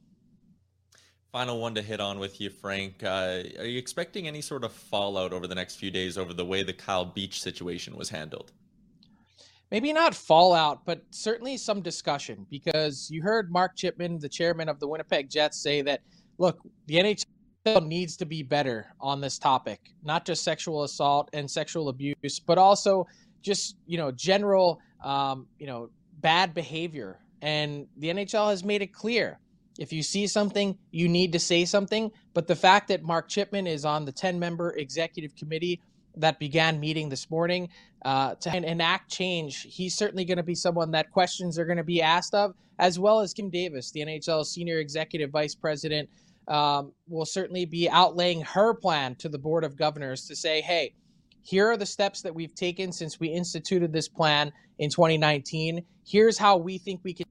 Final 1.32 1.60
one 1.60 1.76
to 1.76 1.82
hit 1.82 2.00
on 2.00 2.20
with 2.20 2.42
you, 2.42 2.50
Frank. 2.50 3.04
Uh, 3.04 3.44
are 3.60 3.66
you 3.66 3.78
expecting 3.78 4.28
any 4.28 4.42
sort 4.42 4.64
of 4.64 4.72
fallout 4.72 5.32
over 5.34 5.48
the 5.48 5.56
next 5.56 5.76
few 5.76 5.90
days 5.90 6.18
over 6.18 6.34
the 6.34 6.44
way 6.46 6.62
the 6.62 6.74
Kyle 6.74 7.06
Beach 7.06 7.42
situation 7.42 7.96
was 7.96 8.10
handled? 8.10 8.52
Maybe 9.72 9.94
not 9.94 10.14
fallout, 10.14 10.86
but 10.86 11.02
certainly 11.12 11.56
some 11.56 11.82
discussion 11.82 12.46
because 12.50 13.10
you 13.10 13.22
heard 13.22 13.50
Mark 13.50 13.78
Chipman, 13.78 14.20
the 14.20 14.28
chairman 14.28 14.68
of 14.68 14.82
the 14.82 14.88
Winnipeg 14.88 15.30
Jets, 15.30 15.62
say 15.62 15.82
that, 15.84 16.02
look, 16.38 16.60
the 16.88 16.96
NHL 16.96 17.24
needs 17.66 18.18
to 18.18 18.26
be 18.26 18.44
better 18.44 18.88
on 19.00 19.22
this 19.22 19.38
topic, 19.38 19.92
not 20.04 20.26
just 20.26 20.44
sexual 20.44 20.84
assault 20.84 21.30
and 21.34 21.50
sexual 21.50 21.90
abuse, 21.90 22.40
but 22.40 22.58
also 22.58 23.08
just 23.42 23.78
you 23.86 23.98
know 23.98 24.12
general 24.12 24.80
um, 25.04 25.48
you 25.60 25.68
know 25.68 25.90
bad 26.20 26.54
behavior. 26.54 27.20
And 27.42 27.88
the 27.98 28.10
NHL 28.10 28.50
has 28.50 28.64
made 28.64 28.82
it 28.82 28.94
clear 28.94 29.40
if 29.80 29.92
you 29.92 30.04
see 30.04 30.28
something, 30.28 30.78
you 30.92 31.08
need 31.08 31.32
to 31.34 31.40
say 31.40 31.66
something. 31.66 32.12
But 32.34 32.48
the 32.48 32.56
fact 32.56 32.88
that 32.90 33.04
Mark 33.04 33.30
Chipman 33.30 33.68
is 33.68 33.86
on 33.86 34.06
the 34.06 34.12
10 34.12 34.38
member 34.38 34.76
executive 34.78 35.36
committee 35.36 35.82
that 36.18 36.40
began 36.40 36.80
meeting 36.80 37.10
this 37.10 37.32
morning 37.32 37.70
uh, 38.04 38.36
to 38.36 38.56
enact 38.56 39.10
change, 39.10 39.62
he's 39.62 39.96
certainly 39.96 40.26
going 40.26 40.38
to 40.38 40.44
be 40.44 40.56
someone 40.56 40.92
that 40.92 41.12
questions 41.12 41.58
are 41.58 41.66
going 41.66 41.78
to 41.78 41.84
be 41.84 42.02
asked 42.02 42.36
of, 42.36 42.54
as 42.80 43.00
well 43.00 43.22
as 43.22 43.34
Kim 43.34 43.50
Davis, 43.50 43.92
the 43.92 44.02
NHL 44.02 44.46
senior 44.46 44.80
executive 44.80 45.32
vice 45.32 45.56
president 45.56 46.10
um, 46.48 46.94
will 47.08 47.26
certainly 47.26 47.66
be 47.66 47.88
outlaying 47.88 48.46
her 48.46 48.74
plan 48.74 49.16
to 49.16 49.30
the 49.30 49.38
Board 49.38 49.64
of 49.64 49.78
Governors 49.78 50.26
to 50.28 50.36
say, 50.36 50.62
hey, 50.62 50.94
here 51.44 51.70
are 51.70 51.78
the 51.78 51.86
steps 51.86 52.22
that 52.22 52.36
we've 52.36 52.54
taken 52.54 52.92
since 52.92 53.20
we 53.20 53.30
instituted 53.30 53.92
this 53.92 54.08
plan 54.08 54.52
in 54.80 54.90
2019. 54.90 55.84
Here's 56.06 56.38
how 56.38 56.58
we 56.58 56.78
think 56.78 57.02
we 57.04 57.14
can 57.14 57.26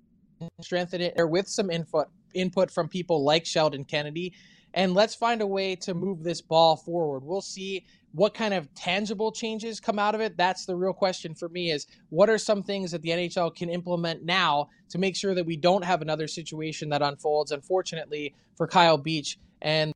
strengthen 0.61 1.01
it 1.01 1.14
or 1.16 1.27
with 1.27 1.49
some 1.49 1.70
input 1.70 2.09
input 2.35 2.70
from 2.70 2.88
people 2.88 3.25
like 3.25 3.44
Sheldon 3.44 3.85
Kennedy. 3.85 4.33
And 4.73 4.94
let's 4.94 5.14
find 5.14 5.42
a 5.42 5.46
way 5.46 5.75
to 5.77 5.94
move 5.94 6.23
this 6.23 6.40
ball 6.40 6.77
forward. 6.77 7.25
We'll 7.25 7.40
see 7.40 7.85
what 8.12 8.35
kind 8.35 8.53
of 8.55 8.73
tangible 8.75 9.31
changes 9.31 9.79
come 9.81 9.99
out 9.99 10.14
of 10.14 10.20
it 10.20 10.37
that's 10.37 10.66
the 10.66 10.75
real 10.75 10.92
question 10.92 11.35
for 11.35 11.49
me 11.49 11.70
is 11.70 11.87
what 12.09 12.29
are 12.29 12.38
some 12.38 12.62
things 12.62 12.90
that 12.90 13.03
the 13.03 13.11
nhl 13.11 13.55
can 13.55 13.70
implement 13.70 14.25
now 14.25 14.68
to 14.88 14.99
make 14.99 15.16
sure 15.16 15.35
that 15.35 15.46
we 15.46 15.57
don't 15.57 15.85
have 15.85 16.03
another 16.03 16.27
situation 16.27 16.88
that 16.88 17.03
unfolds 17.03 17.53
unfortunately 17.53 18.35
for 18.57 18.66
kyle 18.66 18.99
beach 18.99 19.38
and 19.62 19.92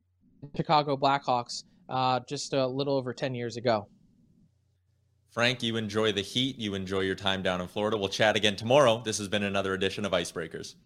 chicago 0.57 0.97
blackhawks 0.97 1.65
uh, 1.89 2.21
just 2.29 2.53
a 2.53 2.67
little 2.67 2.97
over 2.97 3.13
10 3.13 3.35
years 3.35 3.57
ago. 3.57 3.87
Frank, 5.31 5.63
you 5.63 5.77
enjoy 5.77 6.13
the 6.13 6.21
heat. 6.21 6.59
You 6.59 6.75
enjoy 6.75 7.01
your 7.01 7.17
time 7.17 7.43
down 7.43 7.61
in 7.61 7.67
Florida. 7.67 7.97
We'll 7.97 8.09
chat 8.09 8.37
again 8.37 8.57
tomorrow. 8.57 9.03
This 9.05 9.19
has 9.19 9.29
been 9.29 9.43
another 9.43 9.75
edition 9.75 10.05
of 10.05 10.13
Icebreakers. 10.13 10.77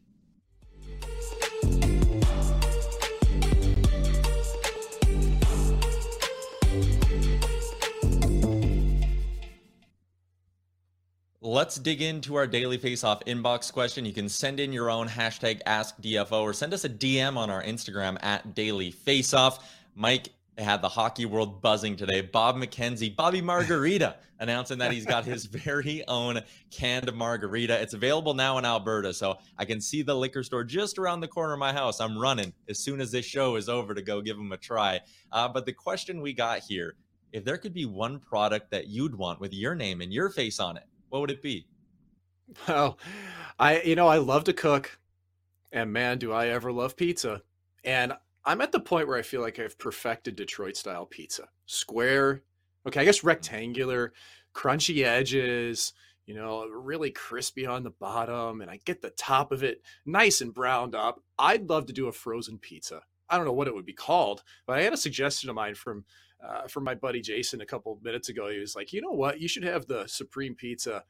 Let's 11.41 11.77
dig 11.77 12.03
into 12.03 12.35
our 12.35 12.49
daily 12.49 12.79
face-off 12.79 13.25
inbox 13.25 13.73
question. 13.73 14.05
You 14.05 14.13
can 14.13 14.29
send 14.29 14.59
in 14.59 14.73
your 14.73 14.91
own 14.91 15.07
hashtag 15.07 15.63
AskDFO 15.63 16.43
or 16.43 16.53
send 16.53 16.75
us 16.75 16.85
a 16.85 16.89
DM 16.89 17.37
on 17.37 17.49
our 17.49 17.63
Instagram 17.63 18.19
at 18.25 18.57
Daily 18.57 18.91
Faceoff. 18.91 19.61
Mike 19.95 20.31
had 20.59 20.83
the 20.83 20.89
hockey 20.89 21.27
world 21.27 21.63
buzzing 21.63 21.95
today. 21.95 22.23
Bob 22.23 22.57
McKenzie, 22.57 23.15
Bobby 23.15 23.41
Margarita, 23.41 24.17
announcing 24.41 24.79
that 24.79 24.91
he's 24.91 25.07
got 25.07 25.25
his 25.25 25.45
very 25.45 26.05
own 26.09 26.41
canned 26.73 27.15
margarita. 27.15 27.81
It's 27.81 27.95
available 27.95 28.35
now 28.35 28.59
in 28.59 28.65
Alberta, 28.65 29.15
so 29.15 29.39
I 29.57 29.65
can 29.65 29.81
see 29.81 30.03
the 30.03 30.17
liquor 30.17 30.43
store 30.43 30.65
just 30.65 30.99
around 30.99 31.21
the 31.21 31.29
corner 31.29 31.53
of 31.53 31.61
my 31.61 31.73
house. 31.73 32.01
I'm 32.01 32.19
running 32.19 32.53
as 32.69 32.81
soon 32.81 33.01
as 33.01 33.13
this 33.13 33.25
show 33.25 33.55
is 33.55 33.69
over 33.69 33.95
to 33.95 34.03
go 34.03 34.21
give 34.21 34.37
them 34.37 34.51
a 34.51 34.57
try. 34.57 34.99
Uh, 35.31 35.47
but 35.47 35.67
the 35.67 35.73
question 35.73 36.21
we 36.21 36.33
got 36.33 36.59
here 36.59 36.97
if 37.31 37.45
there 37.45 37.59
could 37.59 37.75
be 37.75 37.85
one 37.85 38.19
product 38.19 38.73
that 38.73 38.89
you'd 38.89 39.15
want 39.15 39.39
with 39.39 39.53
your 39.53 39.77
name 39.77 40.01
and 40.01 40.13
your 40.13 40.31
face 40.31 40.59
on 40.59 40.77
it, 40.79 40.85
what 41.09 41.21
would 41.21 41.31
it 41.31 41.43
be? 41.43 41.67
Well, 42.67 42.99
I 43.59 43.83
you 43.83 43.95
know 43.95 44.09
I 44.09 44.19
love 44.19 44.45
to 44.45 44.53
cook, 44.53 44.99
and 45.71 45.93
man, 45.93 46.19
do 46.19 46.33
I 46.33 46.49
ever 46.49 46.73
love 46.73 46.97
pizza. 46.97 47.43
And 47.85 48.13
I'm 48.45 48.61
at 48.61 48.73
the 48.73 48.81
point 48.81 49.07
where 49.07 49.19
I 49.19 49.23
feel 49.23 49.41
like 49.41 49.59
I've 49.59 49.79
perfected 49.79 50.37
Detroit 50.37 50.77
style 50.77 51.05
pizza. 51.05 51.49
Square, 51.67 52.43
okay, 52.87 53.01
I 53.01 53.05
guess 53.05 53.23
rectangular, 53.23 54.13
crunchy 54.55 55.05
edges, 55.05 55.93
you 56.27 56.35
know, 56.35 56.67
really 56.67 57.11
crispy 57.11 57.67
on 57.67 57.83
the 57.83 57.91
bottom, 57.91 58.61
and 58.61 58.71
I 58.71 58.81
get 58.85 59.03
the 59.03 59.11
top 59.11 59.53
of 59.53 59.63
it 59.63 59.83
nice 60.05 60.41
and 60.41 60.53
browned 60.53 60.95
up. 60.95 61.23
I'd 61.39 61.69
love 61.69 61.87
to 61.87 61.93
do 61.93 62.09
a 62.09 62.13
frozen 62.13 62.59
pizza. 62.59 63.03
I 63.29 63.37
don't 63.37 63.47
know 63.47 63.53
what 63.53 63.69
it 63.69 63.75
would 63.75 63.87
be 63.87 63.93
called, 63.93 64.43
but 64.67 64.79
I 64.79 64.83
had 64.83 64.93
a 64.93 64.99
suggestion 64.99 65.51
of 65.51 65.57
mine 65.57 65.75
from 65.75 66.05
uh, 66.47 66.69
from 66.69 66.85
my 66.85 66.95
buddy 66.95 67.21
Jason 67.21 67.61
a 67.61 67.67
couple 67.67 67.93
of 67.93 68.03
minutes 68.03 68.29
ago. 68.29 68.49
He 68.49 68.59
was 68.59 68.77
like, 68.77 68.93
you 68.93 69.01
know 69.01 69.11
what? 69.11 69.41
You 69.41 69.49
should 69.49 69.65
have 69.65 69.87
the 69.87 70.07
Supreme 70.07 70.55
Pizza. 70.55 71.05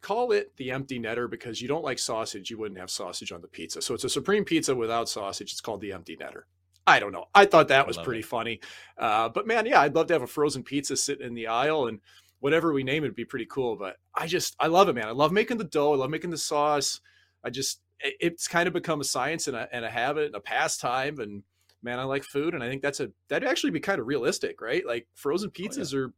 Call 0.00 0.32
it 0.32 0.56
the 0.56 0.70
empty 0.70 0.98
netter 0.98 1.30
because 1.30 1.60
you 1.60 1.68
don't 1.68 1.84
like 1.84 1.98
sausage. 1.98 2.50
You 2.50 2.58
wouldn't 2.58 2.80
have 2.80 2.90
sausage 2.90 3.32
on 3.32 3.40
the 3.40 3.48
pizza. 3.48 3.82
So 3.82 3.94
it's 3.94 4.04
a 4.04 4.08
Supreme 4.08 4.44
Pizza 4.44 4.74
without 4.74 5.08
sausage. 5.08 5.52
It's 5.52 5.60
called 5.60 5.80
the 5.80 5.92
empty 5.92 6.16
netter. 6.16 6.42
I 6.86 6.98
don't 6.98 7.12
know. 7.12 7.26
I 7.34 7.46
thought 7.46 7.68
that 7.68 7.86
was 7.86 7.96
pretty 7.98 8.20
it. 8.20 8.26
funny. 8.26 8.60
Uh, 8.98 9.28
but 9.28 9.46
man, 9.46 9.66
yeah, 9.66 9.80
I'd 9.80 9.94
love 9.94 10.08
to 10.08 10.14
have 10.14 10.22
a 10.22 10.26
frozen 10.26 10.64
pizza 10.64 10.96
sitting 10.96 11.26
in 11.26 11.34
the 11.34 11.46
aisle 11.46 11.86
and 11.86 12.00
whatever 12.40 12.72
we 12.72 12.82
name 12.82 13.04
it 13.04 13.08
would 13.08 13.14
be 13.14 13.24
pretty 13.24 13.46
cool. 13.48 13.76
But 13.76 13.98
I 14.14 14.26
just, 14.26 14.56
I 14.58 14.66
love 14.66 14.88
it, 14.88 14.94
man. 14.94 15.06
I 15.06 15.12
love 15.12 15.30
making 15.30 15.58
the 15.58 15.64
dough. 15.64 15.92
I 15.92 15.96
love 15.96 16.10
making 16.10 16.30
the 16.30 16.38
sauce. 16.38 17.00
I 17.44 17.50
just, 17.50 17.81
it's 18.02 18.48
kind 18.48 18.66
of 18.66 18.74
become 18.74 19.00
a 19.00 19.04
science 19.04 19.48
and 19.48 19.56
a, 19.56 19.68
and 19.72 19.84
a 19.84 19.90
habit 19.90 20.26
and 20.26 20.34
a 20.34 20.40
pastime. 20.40 21.18
And 21.18 21.42
man, 21.82 21.98
I 21.98 22.04
like 22.04 22.24
food, 22.24 22.54
and 22.54 22.62
I 22.62 22.68
think 22.68 22.82
that's 22.82 23.00
a 23.00 23.10
that'd 23.28 23.48
actually 23.48 23.70
be 23.70 23.80
kind 23.80 24.00
of 24.00 24.06
realistic, 24.06 24.60
right? 24.60 24.86
Like 24.86 25.06
frozen 25.14 25.50
pizzas 25.50 25.94
oh, 25.94 25.98
yeah. 25.98 26.04
are 26.04 26.12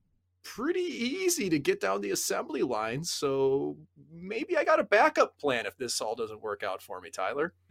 pretty 0.45 0.81
easy 0.81 1.49
to 1.49 1.59
get 1.59 1.81
down 1.81 2.01
the 2.01 2.11
assembly 2.11 2.63
line. 2.63 3.03
So 3.03 3.77
maybe 4.13 4.57
I 4.57 4.65
got 4.65 4.81
a 4.81 4.85
backup 4.85 5.39
plan 5.39 5.67
if 5.67 5.77
this 5.77 6.01
all 6.01 6.15
doesn't 6.15 6.43
work 6.43 6.63
out 6.63 6.83
for 6.83 7.01
me, 7.01 7.11
Tyler. 7.11 7.55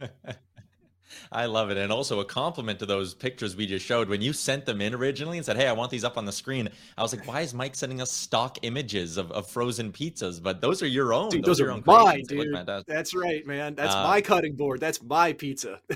I 1.30 1.46
love 1.46 1.70
it. 1.70 1.76
And 1.76 1.92
also 1.92 2.20
a 2.20 2.24
compliment 2.24 2.78
to 2.80 2.86
those 2.86 3.14
pictures 3.14 3.56
we 3.56 3.66
just 3.66 3.84
showed. 3.84 4.08
When 4.08 4.22
you 4.22 4.32
sent 4.32 4.66
them 4.66 4.80
in 4.80 4.94
originally 4.94 5.38
and 5.38 5.44
said, 5.44 5.56
Hey, 5.56 5.66
I 5.66 5.72
want 5.72 5.90
these 5.90 6.04
up 6.04 6.16
on 6.16 6.24
the 6.24 6.32
screen, 6.32 6.68
I 6.96 7.02
was 7.02 7.14
like, 7.14 7.26
Why 7.26 7.40
is 7.40 7.54
Mike 7.54 7.74
sending 7.74 8.00
us 8.00 8.10
stock 8.10 8.58
images 8.62 9.16
of, 9.16 9.30
of 9.32 9.48
frozen 9.48 9.92
pizzas? 9.92 10.42
But 10.42 10.60
those 10.60 10.82
are 10.82 10.86
your 10.86 11.12
own. 11.12 11.30
Dude, 11.30 11.44
those, 11.44 11.58
those, 11.58 11.68
are, 11.68 11.72
are 11.72 11.82
mine, 11.84 12.24
dude. 12.26 12.54
That's 12.86 13.14
right, 13.14 13.46
man. 13.46 13.74
That's 13.74 13.94
uh, 13.94 14.02
my 14.02 14.20
cutting 14.20 14.54
board. 14.54 14.80
That's 14.80 15.02
my 15.02 15.32
pizza. 15.32 15.80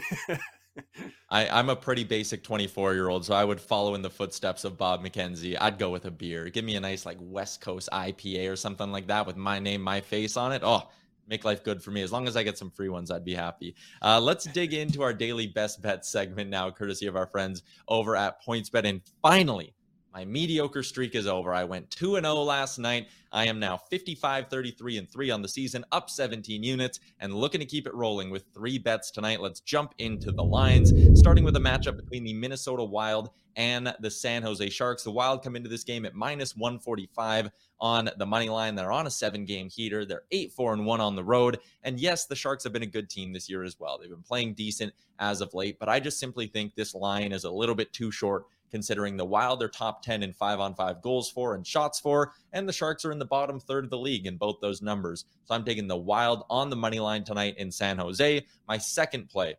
I, 1.31 1.49
I'm 1.49 1.68
a 1.68 1.77
pretty 1.77 2.05
basic 2.05 2.42
24 2.42 2.94
year 2.94 3.09
old, 3.09 3.25
so 3.25 3.35
I 3.35 3.44
would 3.44 3.61
follow 3.61 3.94
in 3.94 4.03
the 4.03 4.11
footsteps 4.11 4.64
of 4.64 4.79
Bob 4.79 5.05
McKenzie. 5.05 5.57
I'd 5.61 5.79
go 5.79 5.90
with 5.90 6.07
a 6.07 6.11
beer. 6.11 6.49
Give 6.49 6.64
me 6.64 6.77
a 6.77 6.81
nice 6.81 7.05
like 7.05 7.18
West 7.21 7.61
Coast 7.61 7.88
IPA 7.92 8.51
or 8.51 8.57
something 8.57 8.90
like 8.90 9.09
that 9.09 9.27
with 9.27 9.37
my 9.37 9.59
name, 9.59 9.83
my 9.83 10.01
face 10.01 10.37
on 10.37 10.53
it. 10.53 10.62
Oh, 10.64 10.88
make 11.29 11.45
life 11.45 11.62
good 11.62 11.83
for 11.83 11.91
me. 11.91 12.03
As 12.03 12.12
long 12.12 12.27
as 12.27 12.37
I 12.37 12.43
get 12.43 12.59
some 12.59 12.71
free 12.71 12.88
ones, 12.88 13.11
I'd 13.11 13.25
be 13.25 13.35
happy. 13.35 13.75
Uh, 14.03 14.21
let's 14.21 14.45
dig 14.45 14.75
into 14.75 15.03
our 15.03 15.12
daily 15.12 15.47
best 15.47 15.83
bet 15.83 16.05
segment 16.05 16.51
now, 16.51 16.71
courtesy 16.71 17.07
of 17.07 17.17
our 17.17 17.27
friends 17.27 17.62
over 17.87 18.17
at 18.17 18.45
PointsBet. 18.45 18.85
And 18.85 19.03
finally, 19.23 19.75
my 20.12 20.25
mediocre 20.25 20.83
streak 20.83 21.14
is 21.14 21.27
over. 21.27 21.55
I 21.55 21.64
went 21.64 21.90
2 21.90 22.16
and 22.16 22.25
0 22.25 22.37
last 22.37 22.79
night. 22.79 23.09
I 23.31 23.47
am 23.47 23.61
now 23.61 23.77
55, 23.77 24.49
33, 24.49 24.99
and 24.99 25.11
3 25.11 25.31
on 25.31 25.42
the 25.42 25.49
season, 25.49 25.85
up 25.92 26.09
17 26.09 26.62
units, 26.62 27.01
and 27.21 27.35
looking 27.35 27.61
to 27.61 27.66
keep 27.66 27.87
it 27.87 27.94
rolling 27.94 28.31
with 28.31 28.44
three 28.55 28.79
bets 28.79 29.11
tonight. 29.11 29.40
Let's 29.40 29.61
jump 29.61 29.94
into 29.99 30.33
the 30.33 30.42
lines, 30.42 30.92
starting 31.18 31.44
with 31.44 31.57
a 31.57 31.61
matchup 31.61 31.97
between 31.97 32.25
the 32.25 32.33
Minnesota 32.33 32.85
Wild 32.85 33.31
and 33.57 33.94
the 34.01 34.11
San 34.11 34.42
Jose 34.42 34.71
Sharks. 34.71 35.03
The 35.03 35.11
Wild 35.11 35.42
come 35.42 35.57
into 35.57 35.68
this 35.68 35.85
game 35.85 36.07
at 36.07 36.14
minus 36.14 36.57
145 36.57 37.51
on 37.81 38.09
the 38.16 38.27
money 38.27 38.49
line. 38.49 38.75
They're 38.77 38.92
on 38.92 39.07
a 39.07 39.11
seven 39.11 39.44
game 39.44 39.68
heater. 39.68 40.05
They're 40.05 40.23
8 40.31 40.53
4 40.53 40.73
and 40.75 40.87
1 40.87 41.01
on 41.01 41.16
the 41.16 41.25
road. 41.25 41.59
And 41.83 42.01
yes, 42.01 42.27
the 42.27 42.37
Sharks 42.37 42.64
have 42.64 42.73
been 42.73 42.83
a 42.83 42.87
good 42.87 43.11
team 43.11 43.33
this 43.33 43.51
year 43.51 43.64
as 43.64 43.79
well. 43.79 43.99
They've 43.99 44.09
been 44.09 44.23
playing 44.23 44.55
decent 44.55 44.94
as 45.18 45.40
of 45.40 45.53
late, 45.55 45.79
but 45.79 45.88
I 45.88 46.01
just 46.01 46.18
simply 46.18 46.47
think 46.47 46.75
this 46.75 46.94
line 46.94 47.33
is 47.33 47.44
a 47.44 47.51
little 47.51 47.75
bit 47.75 47.92
too 47.92 48.11
short 48.11 48.44
considering 48.70 49.16
the 49.16 49.24
Wild 49.24 49.62
are 49.62 49.68
top 49.68 50.02
10 50.02 50.22
in 50.22 50.33
five 50.33 50.61
on 50.61 50.74
five 50.74 51.02
goals 51.02 51.31
for 51.31 51.54
and 51.54 51.66
shots 51.66 52.00
for, 52.00 52.33
and 52.52 52.68
the 52.68 52.72
Sharks 52.72 53.04
are 53.04 53.12
in 53.12 53.18
the 53.18 53.24
bottom 53.24 53.61
third 53.61 53.85
of 53.85 53.90
the 53.90 53.98
league 53.98 54.26
in 54.26 54.37
both 54.37 54.61
those 54.61 54.83
numbers. 54.83 55.24
So 55.44 55.54
I'm 55.54 55.64
taking 55.64 55.88
the 55.88 55.96
Wild 55.96 56.44
on 56.50 56.70
the 56.70 56.76
money 56.76 57.00
line 57.00 57.24
tonight 57.24 57.57
in 57.59 57.70
San 57.70 57.98
Jose. 57.98 58.44
My 58.66 58.78
second 58.78 59.28
play. 59.28 59.54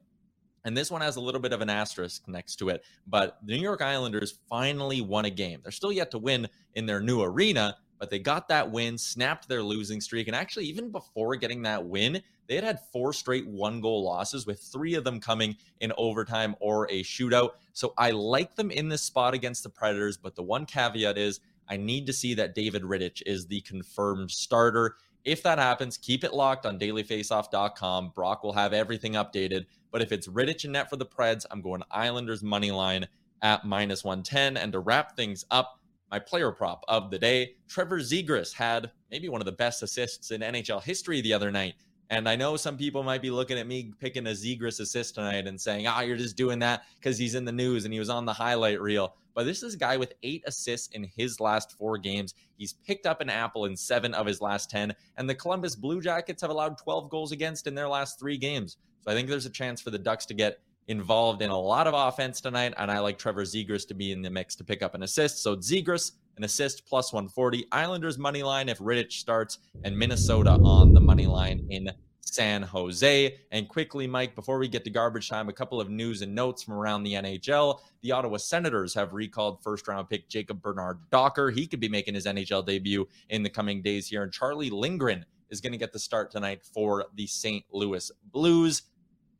And 0.66 0.76
this 0.76 0.92
one 0.92 1.02
has 1.02 1.16
a 1.16 1.22
little 1.22 1.42
bit 1.42 1.54
of 1.54 1.62
an 1.62 1.70
asterisk 1.70 2.28
next 2.28 2.58
to 2.58 2.70
it, 2.70 2.84
but 3.08 3.38
the 3.46 3.56
New 3.56 3.64
York 3.64 3.82
Islanders 3.82 4.40
finally 4.50 5.02
won 5.02 5.26
a 5.26 5.30
game. 5.30 5.62
They're 5.64 5.72
still 5.72 5.92
yet 5.92 6.12
to 6.12 6.18
win 6.18 6.48
in 6.76 6.86
their 6.86 7.00
new 7.00 7.22
arena, 7.22 7.78
but 7.98 8.10
they 8.10 8.20
got 8.20 8.48
that 8.50 8.70
win, 8.70 8.98
snapped 8.98 9.48
their 9.48 9.64
losing 9.64 10.02
streak. 10.02 10.28
And 10.28 10.36
actually, 10.36 10.66
even 10.66 10.92
before 10.92 11.36
getting 11.38 11.62
that 11.64 11.86
win, 11.86 12.22
they 12.50 12.56
had 12.56 12.64
had 12.64 12.80
four 12.92 13.14
straight 13.14 13.48
one 13.48 13.80
goal 13.80 14.04
losses, 14.04 14.48
with 14.48 14.60
three 14.60 14.96
of 14.96 15.04
them 15.04 15.20
coming 15.20 15.56
in 15.80 15.94
overtime 15.98 16.56
or 16.60 16.90
a 16.90 17.04
shootout. 17.04 17.52
So 17.74 17.94
I 17.98 18.10
like 18.12 18.56
them 18.56 18.72
in 18.72 18.90
this 18.90 19.04
spot 19.04 19.36
against 19.36 19.62
the 19.62 19.70
Predators, 19.70 20.18
but 20.18 20.36
the 20.36 20.44
one 20.44 20.66
caveat 20.66 21.18
is 21.18 21.40
I 21.70 21.78
need 21.78 22.08
to 22.08 22.14
see 22.14 22.34
that 22.34 22.56
David 22.56 22.82
Rittich 22.82 23.22
is 23.28 23.46
the 23.46 23.62
confirmed 23.62 24.32
starter. 24.32 24.96
If 25.24 25.44
that 25.44 25.60
happens, 25.60 25.96
keep 25.96 26.24
it 26.24 26.34
locked 26.34 26.66
on 26.66 26.80
dailyfaceoff.com. 26.80 28.14
Brock 28.16 28.44
will 28.44 28.54
have 28.54 28.74
everything 28.74 29.14
updated. 29.14 29.66
But 29.92 30.02
if 30.02 30.12
it's 30.12 30.28
Rittich 30.28 30.64
and 30.64 30.74
net 30.74 30.90
for 30.90 30.96
the 30.96 31.06
Preds, 31.06 31.46
I'm 31.52 31.62
going 31.62 31.84
Islanders 31.92 32.42
money 32.42 32.72
line 32.72 33.08
at 33.44 33.64
minus 33.64 34.04
110. 34.04 34.58
And 34.58 34.74
to 34.74 34.80
wrap 34.80 35.16
things 35.16 35.46
up, 35.52 35.80
my 36.10 36.18
player 36.18 36.52
prop 36.52 36.84
of 36.88 37.12
the 37.12 37.20
day, 37.20 37.56
Trevor 37.68 38.00
Zegras 38.00 38.54
had 38.54 38.92
maybe 39.12 39.30
one 39.30 39.42
of 39.42 39.46
the 39.46 39.52
best 39.52 39.84
assists 39.84 40.32
in 40.32 40.42
NHL 40.42 40.82
history 40.82 41.22
the 41.22 41.34
other 41.34 41.52
night. 41.52 41.76
And 42.12 42.28
I 42.28 42.36
know 42.36 42.58
some 42.58 42.76
people 42.76 43.04
might 43.04 43.22
be 43.22 43.30
looking 43.30 43.60
at 43.60 43.68
me 43.68 43.94
picking 44.00 44.26
a 44.26 44.32
Zegras 44.32 44.80
assist 44.80 45.16
tonight 45.16 45.46
and 45.46 45.60
saying, 45.62 45.86
"Ah, 45.86 45.98
oh, 45.98 46.02
you're 46.02 46.18
just 46.18 46.36
doing 46.36 46.58
that 46.60 46.84
because 46.96 47.18
he's 47.18 47.36
in 47.36 47.46
the 47.46 47.52
news 47.52 47.86
and 47.86 47.94
he 47.94 48.00
was 48.00 48.10
on 48.10 48.26
the 48.26 48.34
highlight 48.34 48.82
reel." 48.82 49.16
But 49.36 49.46
this 49.46 49.62
is 49.62 49.76
a 49.76 49.78
guy 49.78 49.96
with 49.96 50.16
eight 50.24 50.44
assists 50.48 50.94
in 50.96 51.04
his 51.04 51.40
last 51.40 51.78
four 51.78 51.98
games. 51.98 52.34
He's 52.58 52.74
picked 52.74 53.06
up 53.06 53.22
an 53.22 53.30
apple 53.30 53.66
in 53.66 53.78
seven 53.78 54.14
of 54.16 54.26
his 54.26 54.42
last 54.42 54.70
ten, 54.72 54.94
and 55.18 55.30
the 55.30 55.36
Columbus 55.36 55.76
Blue 55.76 56.02
Jackets 56.02 56.42
have 56.42 56.52
allowed 56.52 56.78
12 56.78 57.10
goals 57.10 57.32
against 57.32 57.68
in 57.68 57.76
their 57.76 57.88
last 57.88 58.20
three 58.20 58.38
games. 58.38 58.78
So 59.02 59.12
I 59.12 59.14
think 59.14 59.30
there's 59.30 59.46
a 59.46 59.52
chance 59.52 59.80
for 59.80 59.92
the 59.92 60.00
Ducks 60.00 60.26
to 60.28 60.34
get 60.34 60.60
involved 60.90 61.44
in 61.44 61.52
a 61.52 61.58
lot 61.58 61.86
of 61.86 61.94
offense 61.94 62.42
tonight, 62.42 62.74
and 62.78 62.90
I 62.90 63.00
like 63.00 63.20
Trevor 63.20 63.44
Zegras 63.44 63.88
to 63.88 63.94
be 63.94 64.12
in 64.12 64.24
the 64.24 64.30
mix 64.30 64.56
to 64.56 64.64
pick 64.64 64.82
up 64.82 64.96
an 64.96 65.04
assist. 65.04 65.44
So 65.44 65.56
Zegras, 65.56 66.14
an 66.40 66.46
assist 66.46 66.88
plus 66.88 67.14
140. 67.14 67.68
Islanders 67.72 68.18
money 68.18 68.42
line 68.42 68.70
if 68.70 68.80
Rittich 68.80 69.12
starts, 69.12 69.60
and 69.84 69.96
Minnesota 69.96 70.52
on 70.52 70.94
the 70.94 71.02
money 71.02 71.28
line 71.28 71.68
in 71.70 71.92
San 72.22 72.62
Jose. 72.62 73.38
And 73.52 73.68
quickly, 73.68 74.08
Mike, 74.08 74.36
before 74.36 74.58
we 74.58 74.70
get 74.70 74.86
to 74.86 74.90
garbage 74.90 75.30
time, 75.30 75.50
a 75.50 75.54
couple 75.54 75.82
of 75.82 75.90
news 75.90 76.22
and 76.22 76.34
notes 76.34 76.64
from 76.64 76.76
around 76.76 77.04
the 77.04 77.14
NHL. 77.14 77.82
The 78.02 78.14
Ottawa 78.14 78.38
Senators 78.38 78.94
have 78.94 79.14
recalled 79.14 79.62
first 79.62 79.88
round 79.88 80.10
pick 80.10 80.30
Jacob 80.30 80.62
Bernard 80.62 81.00
Docker. 81.12 81.52
He 81.52 81.68
could 81.68 81.82
be 81.82 81.90
making 81.90 82.14
his 82.14 82.26
NHL 82.26 82.66
debut 82.66 83.06
in 83.30 83.44
the 83.44 83.50
coming 83.50 83.82
days 83.82 84.08
here. 84.08 84.24
And 84.24 84.32
Charlie 84.32 84.70
Lindgren 84.70 85.26
is 85.50 85.60
going 85.60 85.74
to 85.74 85.78
get 85.78 85.92
the 85.92 86.00
start 86.00 86.32
tonight 86.32 86.64
for 86.64 87.06
the 87.16 87.28
St. 87.28 87.66
Louis 87.72 88.10
Blues. 88.32 88.84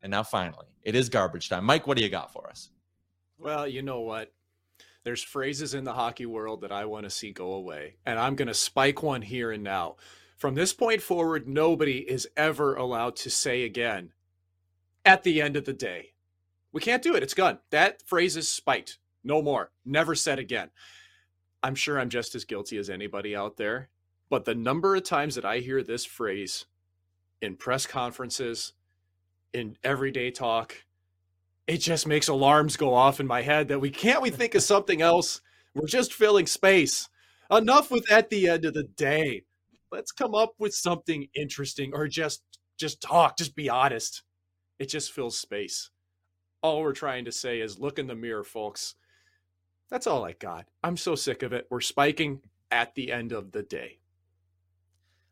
And 0.02 0.10
now, 0.10 0.22
finally, 0.22 0.66
it 0.82 0.94
is 0.94 1.08
garbage 1.08 1.48
time. 1.48 1.64
Mike, 1.64 1.86
what 1.86 1.96
do 1.96 2.02
you 2.02 2.10
got 2.10 2.30
for 2.32 2.48
us? 2.48 2.70
Well, 3.38 3.66
you 3.66 3.80
know 3.80 4.00
what? 4.00 4.32
There's 5.02 5.22
phrases 5.22 5.74
in 5.74 5.84
the 5.84 5.94
hockey 5.94 6.26
world 6.26 6.60
that 6.60 6.72
I 6.72 6.84
want 6.84 7.04
to 7.04 7.10
see 7.10 7.32
go 7.32 7.52
away. 7.52 7.96
And 8.04 8.18
I'm 8.18 8.36
going 8.36 8.48
to 8.48 8.54
spike 8.54 9.02
one 9.02 9.22
here 9.22 9.50
and 9.50 9.64
now. 9.64 9.96
From 10.36 10.54
this 10.54 10.72
point 10.72 11.02
forward, 11.02 11.48
nobody 11.48 11.98
is 11.98 12.28
ever 12.36 12.74
allowed 12.74 13.16
to 13.16 13.30
say 13.30 13.62
again, 13.62 14.12
at 15.04 15.22
the 15.22 15.40
end 15.40 15.56
of 15.56 15.64
the 15.64 15.72
day. 15.72 16.12
We 16.72 16.80
can't 16.80 17.02
do 17.02 17.14
it. 17.14 17.22
It's 17.22 17.34
gone. 17.34 17.58
That 17.70 18.02
phrase 18.02 18.36
is 18.36 18.48
spiked. 18.48 18.98
No 19.24 19.42
more. 19.42 19.70
Never 19.84 20.14
said 20.14 20.38
again. 20.38 20.70
I'm 21.62 21.74
sure 21.74 21.98
I'm 21.98 22.08
just 22.08 22.34
as 22.34 22.44
guilty 22.44 22.78
as 22.78 22.88
anybody 22.88 23.36
out 23.36 23.56
there, 23.56 23.90
but 24.30 24.44
the 24.44 24.54
number 24.54 24.96
of 24.96 25.02
times 25.02 25.34
that 25.34 25.44
I 25.44 25.58
hear 25.58 25.82
this 25.82 26.06
phrase 26.06 26.64
in 27.42 27.56
press 27.56 27.86
conferences, 27.86 28.72
in 29.52 29.76
everyday 29.84 30.30
talk, 30.30 30.84
it 31.70 31.78
just 31.78 32.04
makes 32.04 32.26
alarms 32.26 32.76
go 32.76 32.92
off 32.92 33.20
in 33.20 33.28
my 33.28 33.42
head 33.42 33.68
that 33.68 33.78
we 33.78 33.90
can't 33.90 34.22
we 34.22 34.30
think 34.30 34.56
of 34.56 34.62
something 34.64 35.00
else? 35.00 35.40
We're 35.72 35.86
just 35.86 36.12
filling 36.12 36.48
space. 36.48 37.08
Enough 37.48 37.92
with 37.92 38.10
at 38.10 38.28
the 38.28 38.48
end 38.48 38.64
of 38.64 38.74
the 38.74 38.82
day. 38.82 39.44
Let's 39.92 40.10
come 40.10 40.34
up 40.34 40.54
with 40.58 40.74
something 40.74 41.28
interesting 41.32 41.92
or 41.94 42.08
just 42.08 42.42
just 42.76 43.00
talk, 43.00 43.38
just 43.38 43.54
be 43.54 43.68
honest. 43.68 44.24
It 44.80 44.88
just 44.88 45.12
fills 45.12 45.38
space. 45.38 45.90
All 46.60 46.80
we're 46.80 46.92
trying 46.92 47.24
to 47.26 47.32
say 47.32 47.60
is 47.60 47.78
look 47.78 48.00
in 48.00 48.08
the 48.08 48.16
mirror, 48.16 48.42
folks. 48.42 48.96
That's 49.90 50.08
all 50.08 50.24
I 50.24 50.32
got. 50.32 50.66
I'm 50.82 50.96
so 50.96 51.14
sick 51.14 51.44
of 51.44 51.52
it. 51.52 51.68
We're 51.70 51.80
spiking 51.80 52.40
at 52.72 52.96
the 52.96 53.12
end 53.12 53.30
of 53.30 53.52
the 53.52 53.62
day. 53.62 53.99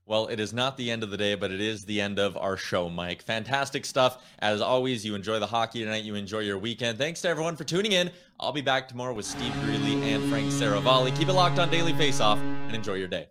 Well, 0.09 0.29
it 0.29 0.41
is 0.41 0.55
not 0.55 0.79
the 0.79 0.91
end 0.91 1.03
of 1.03 1.11
the 1.11 1.19
day, 1.19 1.35
but 1.35 1.51
it 1.53 1.61
is 1.61 1.85
the 1.85 2.01
end 2.01 2.19
of 2.19 2.35
our 2.39 2.57
show, 2.57 2.89
Mike. 2.89 3.21
Fantastic 3.21 3.85
stuff. 3.85 4.25
As 4.39 4.63
always, 4.63 5.05
you 5.05 5.15
enjoy 5.15 5.39
the 5.39 5.47
hockey 5.47 5.85
tonight. 5.85 6.03
You 6.03 6.15
enjoy 6.15 6.39
your 6.39 6.57
weekend. 6.57 6.97
Thanks 6.97 7.21
to 7.21 7.29
everyone 7.29 7.57
for 7.57 7.65
tuning 7.65 7.93
in. 7.93 8.11
I'll 8.41 8.53
be 8.53 8.63
back 8.63 8.89
tomorrow 8.89 9.13
with 9.13 9.27
Steve 9.27 9.53
Greeley 9.65 10.11
and 10.11 10.25
Frank 10.31 10.47
Seravalli. 10.51 11.15
Keep 11.15 11.29
it 11.29 11.35
locked 11.35 11.59
on 11.59 11.71
Daily 11.71 11.93
Faceoff 11.93 12.39
and 12.39 12.75
enjoy 12.75 12.95
your 12.95 13.07
day. 13.07 13.27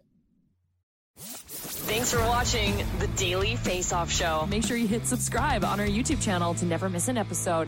Thanks 1.18 2.12
for 2.12 2.20
watching 2.20 2.86
the 3.00 3.08
Daily 3.16 3.56
Face 3.56 3.92
Off 3.92 4.12
Show. 4.12 4.46
Make 4.48 4.64
sure 4.64 4.78
you 4.78 4.88
hit 4.88 5.08
subscribe 5.08 5.66
on 5.66 5.80
our 5.80 5.88
YouTube 5.88 6.22
channel 6.22 6.54
to 6.54 6.66
never 6.66 6.90
miss 6.90 7.08
an 7.08 7.18
episode. 7.18 7.68